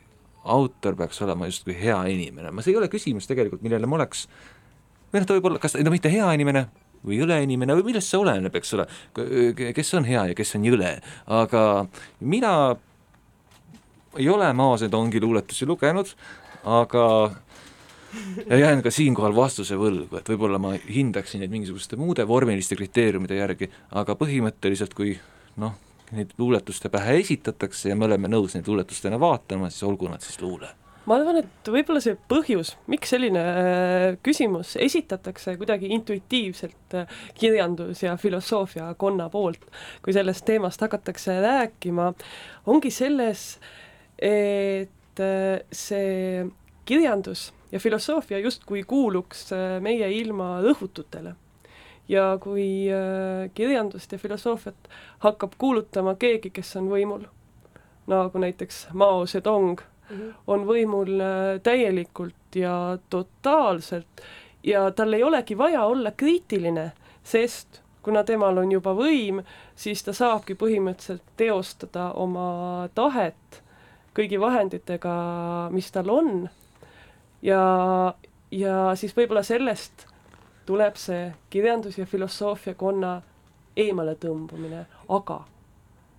[0.44, 4.26] autor peaks olema justkui hea inimene, ma, see ei ole küsimus tegelikult, millele ma oleks,
[5.12, 6.66] või noh, ta võib olla, kas, no mitte hea inimene
[7.04, 8.88] või jõle inimene või millest see oleneb, eks ole,
[9.76, 10.96] kes on hea ja kes on jõle,
[11.40, 11.62] aga
[12.24, 12.54] mina
[14.16, 16.12] ei ole Mao Zedongi luuletusi lugenud,
[16.64, 17.04] aga
[18.46, 23.40] ja jään ka siinkohal vastuse võlgu, et võib-olla ma hindaksin neid mingisuguste muude vormiliste kriteeriumide
[23.40, 25.16] järgi, aga põhimõtteliselt kui
[25.60, 25.74] noh,
[26.12, 30.40] neid luuletuste pähe esitatakse ja me oleme nõus neid luuletustena vaatama, siis olgu nad siis
[30.42, 30.70] luule.
[31.04, 38.06] Ma arvan, et võib-olla see põhjus, miks selline äh, küsimus esitatakse kuidagi intuitiivselt äh, kirjandus-
[38.06, 39.66] ja filosoofiakonna poolt,
[40.04, 42.08] kui sellest teemast hakatakse rääkima,
[42.72, 43.58] ongi selles,
[44.16, 46.48] et äh, see
[46.88, 49.50] kirjandus ja filosoofia justkui kuuluks
[49.84, 51.34] meie ilma rõhututele
[52.08, 54.88] ja kui äh, kirjandust ja filosoofiat
[55.24, 57.26] hakkab kuulutama keegi, kes on võimul,
[58.06, 60.34] nagu näiteks Mao Zedong mm, -hmm.
[60.46, 64.24] on võimul äh, täielikult ja totaalselt
[64.64, 66.92] ja tal ei olegi vaja olla kriitiline,
[67.22, 69.42] sest kuna temal on juba võim,
[69.76, 73.62] siis ta saabki põhimõtteliselt teostada oma tahet
[74.14, 75.14] kõigi vahenditega,
[75.70, 76.48] mis tal on.
[77.42, 77.62] ja,
[78.50, 80.06] ja siis võib-olla sellest
[80.66, 83.22] tuleb see kirjandus- ja filosoofiakonna
[83.76, 85.44] eemaletõmbumine, aga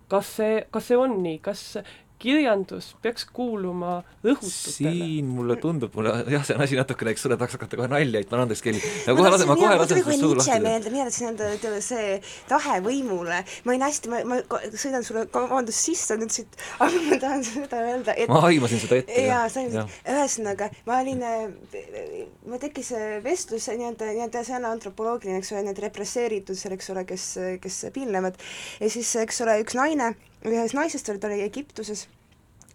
[0.08, 1.78] kas see, kas see on nii, kas
[2.22, 4.74] kirjandus peaks kuuluma rõhututele.
[4.74, 8.22] siin mulle tundub, mulle jah, see on asi natukene, eks ole, tahaks hakata kohe nalja
[8.22, 8.82] heitma, andeks Kelly.
[9.04, 10.60] aga kohe lase, ma kohe lasen sulle suu lahti.
[10.64, 14.40] meelde, mina tahtsin ütleme see tahe võimule, ma olin hästi, ma, ma
[14.74, 19.02] sõidan sulle, vabandust, sisse nüüd siit, aga ma tahan seda öelda, et ma aimasin seda
[19.02, 19.26] ette.
[19.28, 21.26] jaa, sa aimasid, ühesõnaga, ma olin,
[22.46, 22.94] mul tekkis
[23.26, 27.28] vestlus nii-öelda, nii-öelda see on antropoloogiline, eks ole, need represseeritud seal, eks ole, kes,
[27.64, 28.40] kes piinlevad,
[28.80, 30.14] ja siis, eks ole, üks naine
[30.46, 32.08] ühest naisest oli, Egiptuses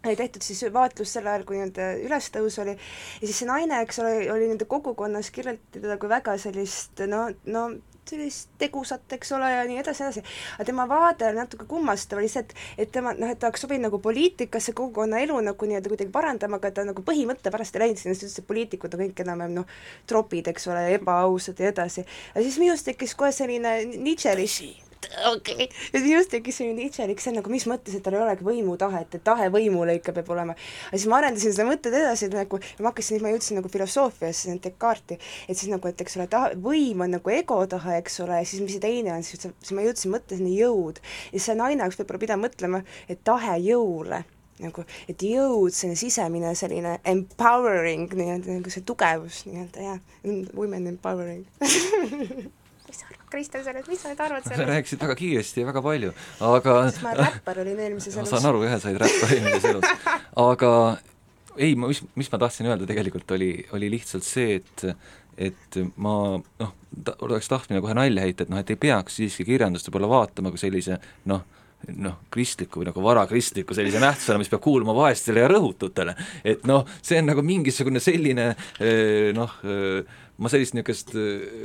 [0.06, 4.00] oli tehtud siis vaatlus sel ajal, kui nii-öelda ülestõus oli, ja siis see naine, eks
[4.00, 7.66] ole, oli nende kogukonnas, kirjeldati teda kui väga sellist no, no
[8.10, 10.22] sellist tegusat, eks ole, ja nii edasi, edasi.
[10.56, 12.54] aga tema vaade oli natuke kummastav, oli see, et,
[12.84, 16.58] et tema noh, et ta oleks sobinud nagu poliitikasse, kogukonna elu nagu nii-öelda kuidagi parandama,
[16.58, 19.58] aga ta nagu põhimõtte pärast ei läinud sinna, sest ütles, et poliitikud on kõik enam-vähem
[19.60, 22.06] noh, tropid, eks ole, ebaausad ja edasi.
[22.34, 24.89] ja siis minust tekkis kohe selline Nietzsche'lik
[25.32, 25.68] okei okay..
[25.92, 29.14] ja siis just tekkis selline itšelik, see nagu mis mõttes, et tal ei olegi võimutahet,
[29.16, 30.56] et tahe võimule ikka peab olema.
[30.88, 34.56] aga siis ma arendasin seda mõtted edasi, et nagu ma hakkasin, ma jõudsin nagu filosoofiasse,
[34.64, 38.42] Descartes'i, et siis nagu, et eks ole, tahe, võim on nagu ego tahe, eks ole,
[38.42, 41.00] ja siis mis see teine on, siis, siis ma jõudsin mõttesini jõud.
[41.30, 44.24] ja siis see naine oleks võib-olla pidanud mõtlema, et tahe jõule
[44.60, 50.00] nagu, et jõud, selline sisemine selline empowering nii-öelda, nagu see tugevus nii-öelda, jah,
[50.52, 51.46] women empowering
[53.36, 53.52] mis sa?
[53.52, 54.64] Kristjan sellest, mis sa nüüd arvad sellest?
[54.64, 56.10] sa rääkisid väga kiiresti ja väga palju,
[56.48, 56.74] aga
[57.04, 58.26] ma räppar olin eelmises elus.
[58.26, 60.10] ma saan aru, jah, sa olid räppar eelmises elus.
[60.50, 60.72] aga
[61.56, 64.86] ei, ma, mis, mis ma tahtsin öelda tegelikult oli, oli lihtsalt see, et
[65.40, 66.74] et ma noh,
[67.24, 70.60] oleks tahtmine kohe nalja heita, et noh, et ei peaks siiski kirjandust võib-olla vaatama kui
[70.60, 70.98] sellise
[71.30, 71.46] noh,
[71.96, 76.16] noh, kristliku või nagu varakristliku sellise nähtusena, mis peab kuuluma vaestele ja rõhututele.
[76.44, 81.12] et noh, see on nagu mingisugune selline eh, noh, eh, ma sellist niisugust,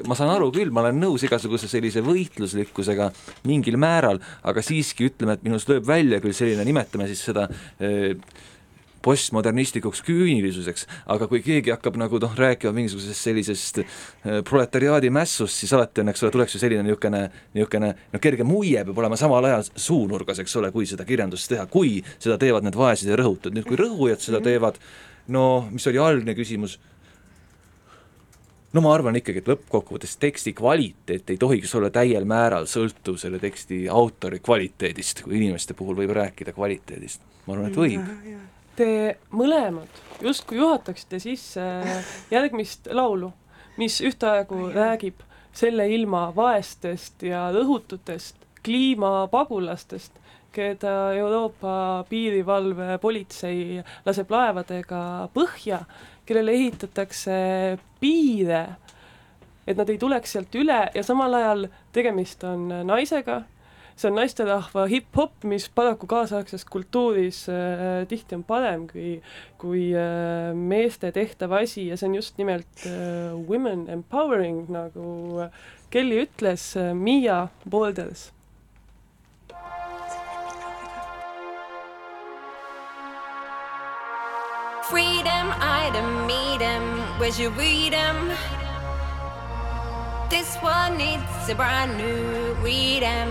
[0.08, 3.12] ma saan aru küll, ma olen nõus igasuguse sellise võitluslikkusega
[3.48, 7.48] mingil määral, aga siiski ütleme, et minust lööb välja küll selline, nimetame siis seda
[7.80, 8.14] eh,
[9.06, 13.88] postmodernistlikuks küünilisuseks, aga kui keegi hakkab nagu noh, rääkima mingisugusest sellisest eh,
[14.48, 17.22] proletariaadi mässust, siis alati on, eks ole, tuleks ju selline niisugune,
[17.56, 21.68] niisugune noh, kerge muie peab olema samal ajal suunurgas, eks ole, kui seda kirjandust teha,
[21.72, 24.50] kui seda teevad need vaesed ja rõhutud, nüüd kui rõhujad seda mhm.
[24.50, 24.82] teevad,
[25.32, 26.80] no mis oli algne küsimus
[28.76, 33.40] no ma arvan ikkagi, et lõppkokkuvõttes teksti kvaliteet ei tohiks olla täiel määral sõltuv selle
[33.40, 37.24] teksti autori kvaliteedist, kui inimeste puhul võib rääkida kvaliteedist.
[37.46, 38.12] ma arvan, et võib.
[38.76, 38.90] Te
[39.32, 41.64] mõlemad justkui juhataksite sisse
[42.32, 43.32] järgmist laulu,
[43.80, 45.24] mis ühtaegu räägib
[45.56, 50.12] selle ilma vaestest ja lõhututest kliimapagulastest,
[50.56, 55.00] keda Euroopa piirivalve politsei laseb laevadega
[55.36, 55.84] põhja
[56.26, 57.36] kellele ehitatakse
[58.02, 58.64] piire,
[59.66, 63.44] et nad ei tuleks sealt üle ja samal ajal tegemist on naisega,
[63.96, 69.16] see on naisterahva hip-hop, mis paraku kaasaegses kultuuris äh, tihti on parem kui,
[69.62, 75.48] kui äh, meeste tehtav asi ja see on just nimelt äh, women empowering, nagu
[75.94, 78.35] Kelly ütles äh,, Miia Borders
[84.90, 86.84] Freedom, I don't meet him.
[87.18, 88.30] Where's your freedom?
[90.30, 93.30] This one needs a brand new freedom.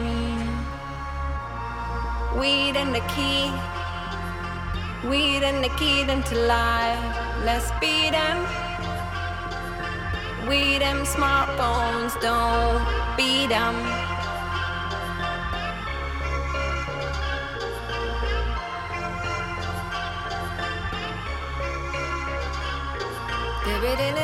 [2.36, 3.52] Weed and the key.
[5.08, 7.44] Weed and the key them to life.
[7.44, 8.38] Let's beat them.
[10.48, 12.82] We them smartphones, don't
[13.16, 14.03] beat them.
[23.84, 24.14] baby,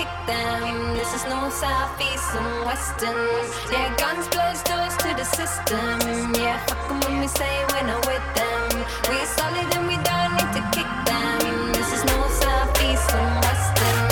[0.00, 0.94] kick them.
[0.94, 3.28] This is no south, east, and western.
[3.72, 6.32] Yeah, guns blows doors to the system.
[6.42, 8.68] Yeah, fuck fuck 'em when we say we're not with them.
[9.08, 11.72] We're solid and we don't need to kick them.
[11.76, 14.09] This is no south, east, and western.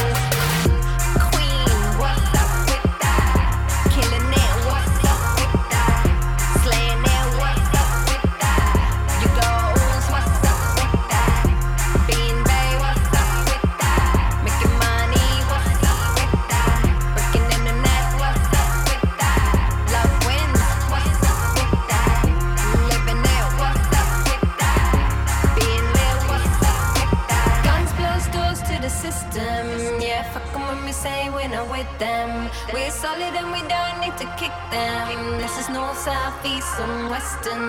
[36.08, 37.64] South, east, and western.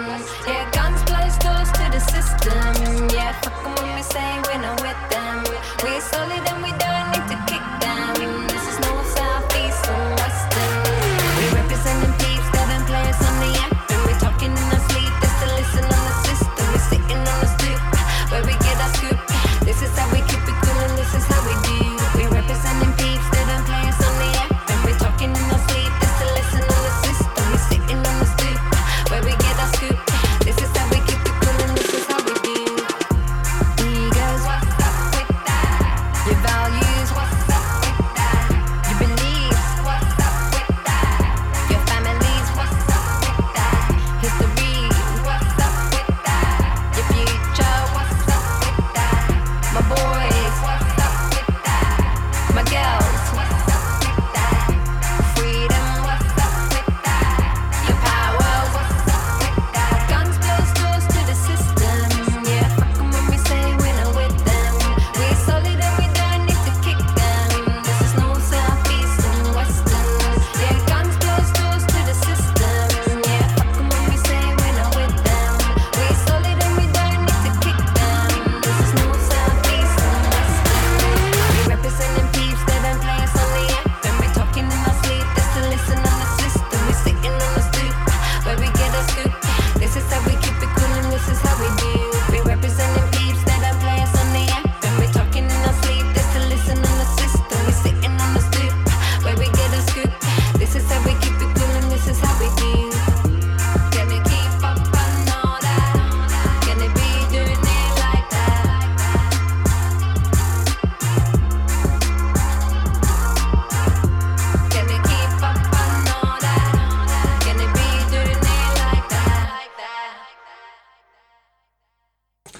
[0.48, 3.10] Yeah, guns blows doors to the system.
[3.18, 5.38] Yeah, fuck 'em when we say we're not with them.
[5.84, 6.59] We're solid and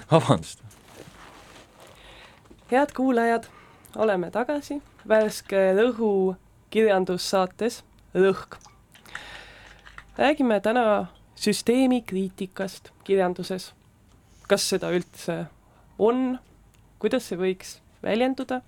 [0.12, 0.64] vabandust.
[2.72, 3.45] head kuulajad,
[3.95, 6.36] oleme tagasi värske Rõhu
[6.70, 7.84] kirjandussaates
[8.16, 8.57] Rõhk.
[10.18, 13.74] räägime täna süsteemikriitikast kirjanduses.
[14.47, 15.45] kas seda üldse
[15.99, 16.39] on,
[16.99, 18.62] kuidas see võiks väljenduda?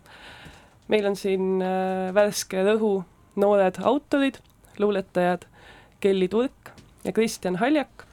[0.87, 3.03] meil on siin äh, värske Rõhu
[3.35, 4.37] noored autorid,
[4.77, 5.47] luuletajad
[5.99, 6.73] Kelly Turk
[7.03, 8.05] ja Kristjan Haljak.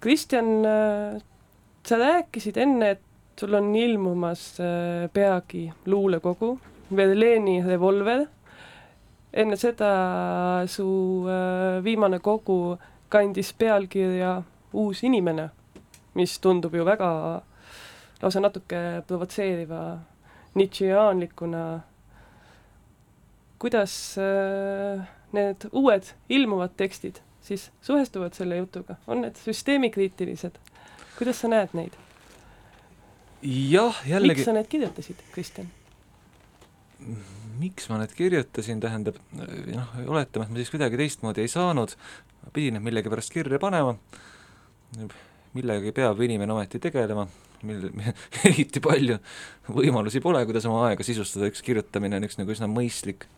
[0.00, 1.20] Kristjan, äh,
[1.86, 3.00] sa rääkisid enne, et
[3.40, 6.58] sul on ilmumas äh, peagi luulekogu
[6.96, 8.26] Verleni revolver.
[9.32, 9.90] enne seda
[10.66, 10.86] su
[11.30, 12.78] äh, viimane kogu
[13.08, 15.48] kandis pealkirja Uus inimene,
[16.14, 17.42] mis tundub ju väga
[18.22, 19.98] lausa natuke provotseeriva
[20.54, 21.80] nitšiaanlikuna.
[23.58, 30.58] kuidas äh, need uued ilmuvad tekstid siis suhestuvad selle jutuga, on need süsteemikriitilised?
[31.20, 31.96] Kuidas sa näed neid?
[33.44, 35.68] jah, jällegi miks sa need kirjutasid, Kristjan?
[37.60, 41.92] miks ma need kirjutasin, tähendab noh, oletame, et ma siis kuidagi teistmoodi ei saanud,
[42.44, 43.94] ma pidin need millegipärast kirja panema,
[45.56, 47.26] millegagi peab inimene ometi tegelema,
[47.68, 47.90] mil
[48.48, 49.18] eriti palju
[49.68, 53.28] võimalusi pole, kuidas oma aega sisustada, üks kirjutamine on üks nagu üsna mõistlik,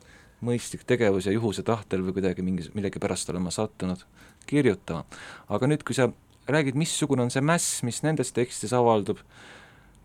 [0.43, 4.03] mõistlik tegevus ja juhuse tahtel või kuidagi mingi, millegipärast olen ma sattunud
[4.51, 5.07] kirjutama.
[5.55, 6.11] aga nüüd, kui sa
[6.49, 9.23] räägid, missugune on see mäss, mis nendes tekstides avaldub,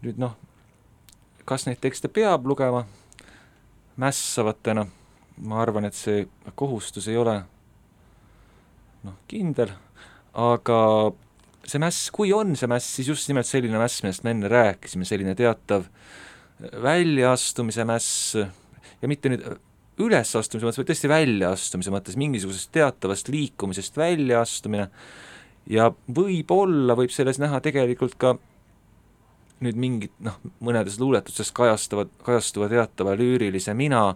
[0.04, 0.36] nüüd noh,
[1.48, 2.84] kas neid tekste peab lugema
[3.98, 4.86] mässavatena,
[5.50, 6.28] ma arvan, et see
[6.58, 7.40] kohustus ei ole
[9.08, 9.72] noh, kindel,
[10.38, 10.80] aga
[11.68, 15.08] see mäss, kui on see mäss, siis just nimelt selline mäss, millest me enne rääkisime,
[15.08, 15.88] selline teatav
[16.84, 18.36] väljaastumise mäss.
[19.02, 19.44] Ja mitte nüüd
[20.02, 24.88] ülesastumise mõttes, vaid tõesti väljaastumise mõttes, mingisugusest teatavast liikumisest väljaastumine
[25.70, 28.36] ja võib-olla võib selles näha tegelikult ka
[29.64, 34.12] nüüd mingit noh, mõnedes luuletustes kajastavad, kajastuva teatava lüürilise mina,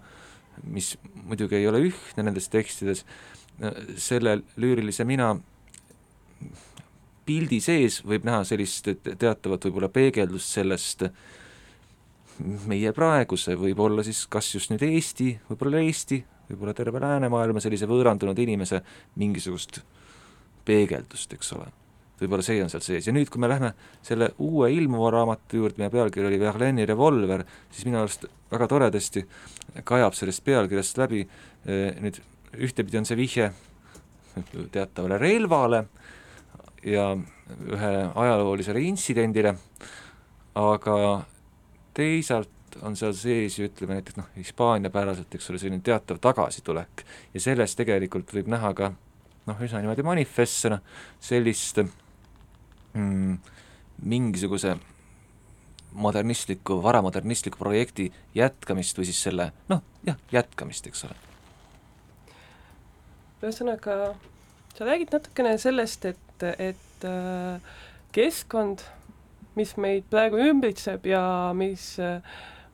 [0.70, 0.94] mis
[1.26, 3.06] muidugi ei ole ühtne nendes tekstides,
[3.98, 5.34] selle lüürilise mina
[7.26, 11.06] pildi sees võib näha sellist teatavat võib-olla peegeldust sellest
[12.70, 18.40] meie praeguse, võib-olla siis kas just nüüd Eesti, võib-olla Eesti, võib-olla terve läänemaailma sellise võõrandunud
[18.42, 18.82] inimese
[19.22, 19.82] mingisugust
[20.72, 21.70] peegeldust, eks ole.
[22.22, 23.08] Võib-olla see on seal sees.
[23.10, 23.72] Ja nüüd, kui me lähme
[24.06, 27.44] selle uue ilmuva raamatu juurde, mille pealkiri oli Verlaine revolver,
[27.74, 29.26] siis minu arust väga toredasti
[29.88, 32.20] kajab sellest pealkirjast läbi eh, nüüd
[32.62, 33.50] ühtepidi on see vihje
[34.72, 35.86] teatavale relvale
[36.86, 39.56] ja ühe ajaloolisele intsidendile,
[40.56, 40.98] aga
[41.98, 47.04] teisalt on seal sees ju ütleme näiteks noh, Hispaania-päraselt, eks ole, selline teatav tagasitulek.
[47.34, 48.94] Ja selles tegelikult võib näha ka
[49.52, 50.80] noh, üsna niimoodi manifestsena
[51.22, 53.36] sellist mm,
[54.02, 54.78] mingisuguse
[55.92, 61.18] modernistliku, varamodernistliku projekti jätkamist või siis selle noh, jah, jätkamist, eks ole.
[63.42, 64.14] ühesõnaga,
[64.78, 67.76] sa räägid natukene sellest, et, et äh,
[68.16, 68.86] keskkond,
[69.58, 71.24] mis meid praegu ümbritseb ja
[71.58, 72.22] mis äh,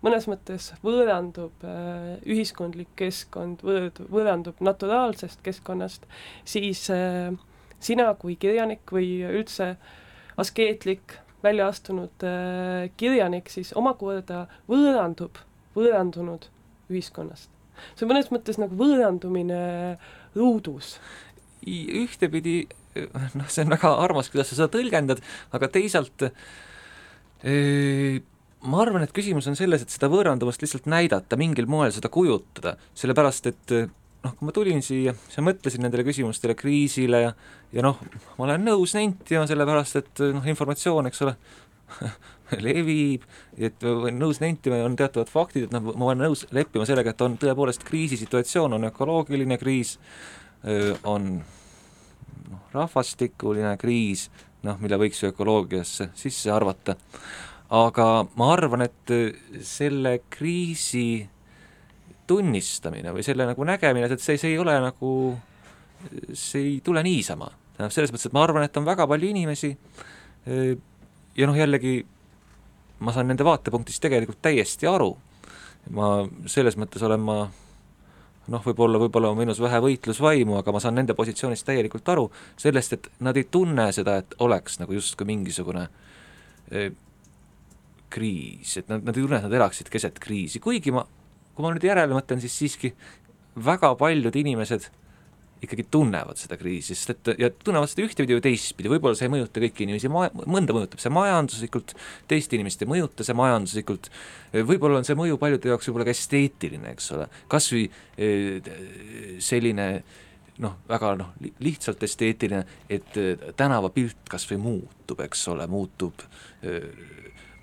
[0.06, 6.06] mõnes mõttes võõrandub, äh, ühiskondlik keskkond võõrd-, võõrandub naturaalsest keskkonnast,
[6.46, 6.88] siis
[7.80, 9.96] sina kui kirjanik või üldse äh,
[10.38, 15.38] askeetlik, välja astunud äh, kirjanik siis omakorda võõrandub
[15.78, 16.48] võõrandunud
[16.90, 17.50] ühiskonnast.
[17.96, 19.98] see on mõnes mõttes nagu võõrandumine
[20.36, 20.98] ruudus.
[21.68, 22.68] ühtepidi
[23.36, 25.22] noh, see on väga armas, kuidas sa seda tõlgendad,
[25.52, 26.30] aga teisalt
[27.44, 28.20] öö,
[28.68, 32.76] ma arvan, et küsimus on selles, et seda võõrandumist lihtsalt näidata, mingil moel seda kujutada,
[32.98, 33.76] sellepärast et
[34.24, 37.36] noh, kui ma tulin siia, siis ma mõtlesin nendele küsimustele, kriisile ja
[37.76, 38.00] ja noh,
[38.38, 41.36] ma olen nõus nentima, sellepärast et noh, informatsioon, eks ole
[42.66, 43.26] levib,
[43.60, 43.84] et
[44.16, 47.86] nõus nentima on teatavad faktid, et noh, ma olen nõus leppima sellega, et on tõepoolest
[47.88, 49.98] kriisisituatsioon, on ökoloogiline kriis,
[51.08, 54.28] on noh, rahvastikuline kriis,
[54.68, 56.98] noh, mille võiks ju ökoloogiasse sisse arvata,
[57.70, 58.08] aga
[58.40, 59.14] ma arvan, et
[59.66, 61.28] selle kriisi
[62.28, 65.12] tunnistamine või selle nagu nägemine, et see, see ei ole nagu,
[66.34, 67.50] see ei tule niisama.
[67.76, 69.72] tähendab, selles mõttes, et ma arvan, et on väga palju inimesi
[71.38, 72.02] ja noh, jällegi
[73.00, 75.12] ma saan nende vaatepunktist tegelikult täiesti aru,
[75.94, 76.12] ma
[76.50, 77.38] selles mõttes olen ma
[78.48, 82.96] noh, võib-olla, võib-olla on minus vähe võitlusvaimu, aga ma saan nende positsioonist täielikult aru, sellest,
[82.96, 85.88] et nad ei tunne seda, et oleks nagu justkui mingisugune
[86.72, 86.90] eh,
[88.14, 91.04] kriis, et nad, nad ei tunne, et nad elaksid keset kriisi, kuigi ma
[91.58, 92.94] kui ma nüüd järele mõtlen, siis siiski
[93.66, 94.92] väga paljud inimesed
[95.66, 99.34] ikkagi tunnevad seda kriisi, sest et ja tunnevad seda ühtepidi või teistpidi, võib-olla see ei
[99.34, 101.96] mõjuta kõiki inimesi, ma-, mõnda mõjutab see majanduslikult,
[102.30, 104.12] teist inimest ei mõjuta see majanduslikult,
[104.54, 107.88] võib-olla on see mõju paljude jaoks võib-olla ka esteetiline, eks ole, kas või
[108.22, 108.72] eh,
[109.42, 109.90] selline
[110.62, 111.34] noh, väga noh,
[111.66, 116.22] lihtsalt esteetiline, et eh, tänavapilt kas või muutub, eks ole, muutub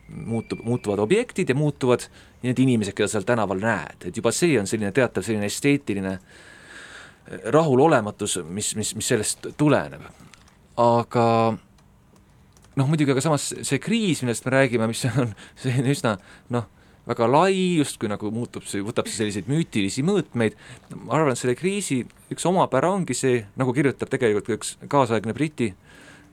[0.08, 2.08] muutub, muutuvad objektid ja muutuvad
[2.44, 6.42] need inimesed, keda seal tänaval näed, et juba see on selline teatav selline esteetiline äh,
[7.44, 10.04] rahulolematus, mis, mis, mis sellest tuleneb.
[10.76, 11.24] aga
[12.74, 15.32] noh, muidugi, aga samas see kriis, millest me räägime, mis on
[15.62, 16.16] selline üsna
[16.54, 16.66] noh,
[17.08, 20.56] väga lai, justkui nagu muutub see, võtab see selliseid müütilisi mõõtmeid,
[21.04, 22.02] ma arvan, et selle kriisi
[22.32, 25.70] üks omapära ongi see, nagu kirjutab tegelikult üks kaasaegne Briti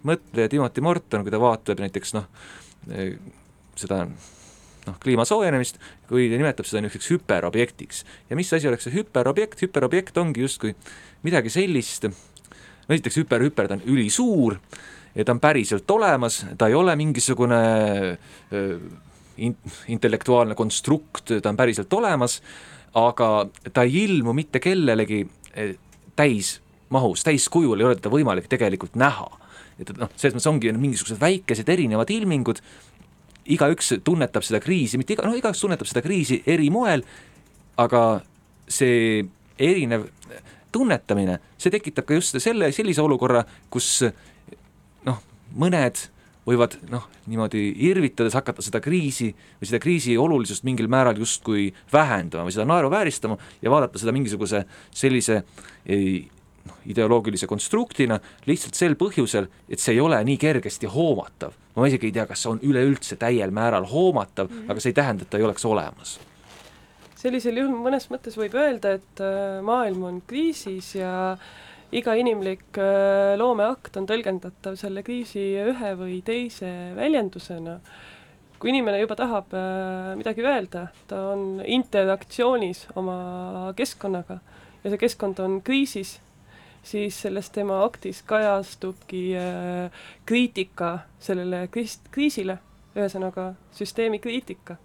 [0.08, 2.28] mõtleja Timothy Morton, kui ta vaatab näiteks noh,
[3.82, 5.80] seda noh, kliima soojenemist,
[6.10, 8.04] kui ta nimetab seda niisuguseks hüperobjektiks.
[8.30, 10.76] ja mis asi oleks see hüperobjekt, hüperobjekt ongi justkui
[11.28, 14.58] midagi sellist, no esiteks hüper, hüper, ta on ülisuur
[15.16, 17.62] ja ta on päriselt olemas, ta ei ole mingisugune
[19.38, 19.58] in-,
[19.88, 22.40] intellektuaalne konstrukt, ta on päriselt olemas,
[22.98, 25.24] aga ta ei ilmu mitte kellelegi
[26.16, 29.30] täismahus, täiskujul ei ole teda võimalik tegelikult näha.
[29.82, 32.60] et noh, selles mõttes ongi mingisugused väikesed erinevad ilmingud,
[33.56, 37.04] igaüks tunnetab seda kriisi, mitte iga, noh, igaüks tunnetab seda kriisi eri moel,
[37.82, 38.22] aga
[38.72, 39.22] see
[39.62, 40.08] erinev
[40.72, 43.44] tunnetamine, see tekitab ka just selle, sellise olukorra,
[43.74, 44.00] kus
[45.08, 45.22] noh,
[45.60, 46.00] mõned
[46.48, 49.30] võivad noh, niimoodi irvitades hakata seda kriisi
[49.60, 54.64] või seda kriisi olulisust mingil määral justkui vähendama või seda naeruvääristama ja vaadata seda mingisuguse
[54.90, 55.44] sellise
[55.86, 56.24] ei,
[56.68, 61.56] noh, ideoloogilise konstruktina lihtsalt sel põhjusel, et see ei ole nii kergesti hoomatav.
[61.76, 64.72] ma isegi ei tea, kas see on üleüldse täiel määral hoomatav mm, -hmm.
[64.72, 66.20] aga see ei tähenda, et ta ei oleks olemas.
[67.16, 71.38] sellisel juhul mõnes mõttes võib öelda, et äh, maailm on kriisis ja
[71.92, 77.80] iga inimlik äh, loomeakt on tõlgendatav selle kriisi ühe või teise väljendusena
[78.62, 84.38] kui inimene juba tahab äh, midagi öelda, ta on interaktsioonis oma keskkonnaga
[84.84, 86.20] ja see keskkond on kriisis
[86.84, 89.92] siis selles tema aktis kajastubki äh,
[90.26, 92.58] kriitika sellele krist-, kriisile,
[92.96, 94.78] ühesõnaga süsteemi kriitika.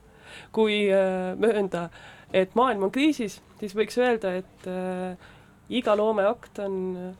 [0.52, 1.88] kui äh, möönda,
[2.32, 5.16] et maailm on kriisis, siis võiks öelda, et äh,
[5.68, 7.14] iga loomeakt on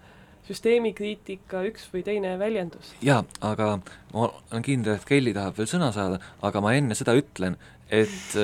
[0.46, 2.92] süsteemikriitika üks või teine väljendus.
[3.02, 3.78] jaa, aga
[4.12, 7.56] ma olen kindel, et Kelly tahab veel sõna saada, aga ma enne seda ütlen,
[7.88, 8.36] et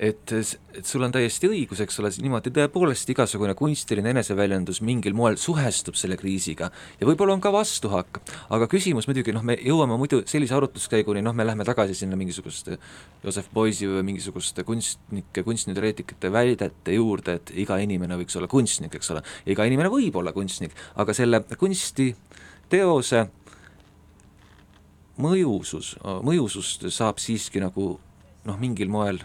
[0.00, 5.36] et, et sul on täiesti õigus, eks ole, niimoodi tõepoolest igasugune kunstiline eneseväljendus mingil moel
[5.40, 8.22] suhestub selle kriisiga ja võib-olla on ka vastuhakk,
[8.56, 12.78] aga küsimus muidugi noh, me jõuame muidu sellise arutluskäiguni, noh, me läheme tagasi sinna mingisuguste
[13.24, 19.12] Joseph Beuys'i või mingisuguste kunstnike, kunstniteoreetikute väidete juurde, et iga inimene võiks olla kunstnik, eks
[19.12, 23.26] ole, iga inimene võib olla kunstnik, aga selle kunstiteose
[25.20, 25.92] mõjusus,
[26.24, 27.92] mõjusust saab siiski nagu
[28.48, 29.20] noh, mingil moel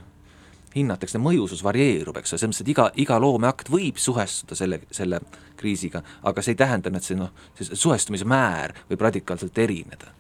[0.76, 5.22] hinnatakse, mõjusus varieerub, eks ole, selles mõttes, et iga, iga loomeakt võib suhestuda selle, selle
[5.60, 10.14] kriisiga, aga see ei tähenda, et see noh, see suhestumise määr võib radikaalselt erineda.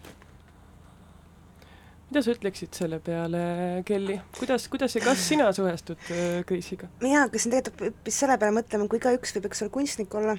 [2.05, 3.39] mida sa ütleksid selle peale,
[3.85, 6.87] Kelly, kuidas, kuidas ja kas sina suhestud äh, kriisiga?
[7.01, 10.37] mina hakkasin tegelikult hoopis selle peale mõtlema, kui igaüks võib, eks ole, kunstnik olla,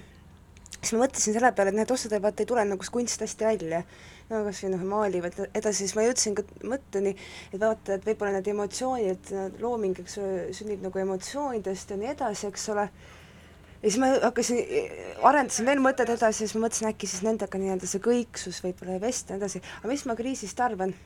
[0.80, 3.82] siis ma mõtlesin selle peale, et need osadel vaata ei tule nagu kunst hästi välja.
[4.30, 7.12] No kas või noh, maalivad edasi, siis ma jõudsin ka mõtteni,
[7.52, 9.30] et vaata, et võib-olla need emotsioonid,
[9.62, 12.88] looming, eks ole, sünnib nagu emotsioonidest ja nii edasi, eks ole,
[13.82, 14.64] ja siis ma hakkasin,
[15.30, 18.96] arendasin veel mõtted edasi ja siis ma mõtlesin, äkki siis nendega nii-öelda see kõiksus võib-olla
[18.96, 20.96] ei vesta ja nii edasi, aga mis ma kriisist arvan?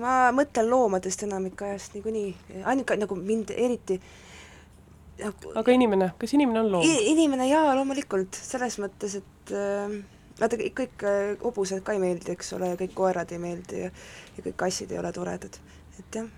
[0.00, 2.30] ma mõtlen loomadest enamik ajast niikuinii,
[2.64, 3.98] ainuke nagu mind eriti
[5.54, 6.90] aga inimene, kas inimene on loom?
[7.12, 9.96] inimene jaa, loomulikult, selles mõttes, et äh,
[10.40, 13.90] vaata, kõik äh, hobused ka ei meeldi, eks ole, ja kõik koerad ei meeldi ja,
[14.36, 15.58] ja kõik kassid ei ole toredad,
[16.00, 16.28] et jah.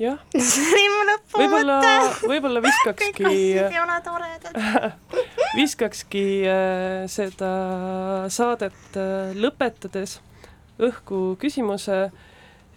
[0.00, 0.24] jah.
[0.36, 1.42] see oli mu lõpumõte.
[1.42, 1.78] võib-olla,
[2.34, 4.60] võib-olla viskakski kõik kassid ei ole toredad
[5.60, 7.52] viskakski äh, seda
[8.32, 10.20] saadet äh, lõpetades
[10.80, 12.06] õhku küsimuse,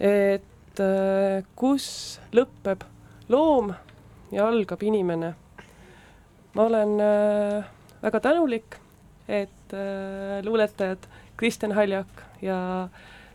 [0.00, 1.86] et äh, kus
[2.34, 2.84] lõpeb
[3.32, 3.72] loom
[4.34, 5.34] ja algab inimene.
[6.54, 7.64] ma olen äh,
[8.02, 8.76] väga tänulik
[9.28, 10.98] et äh, luuletajad
[11.36, 12.06] Kristjan Haljak
[12.42, 12.88] ja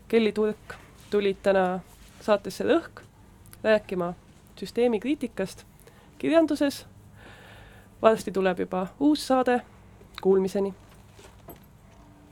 [0.07, 0.75] Kelly Turk
[1.09, 1.79] tulid täna
[2.21, 3.01] saatesse Lõhk
[3.63, 4.13] rääkima
[4.59, 5.65] süsteemi kriitikast
[6.17, 6.85] kirjanduses.
[8.01, 9.61] varsti tuleb juba uus saade,
[10.21, 10.73] kuulmiseni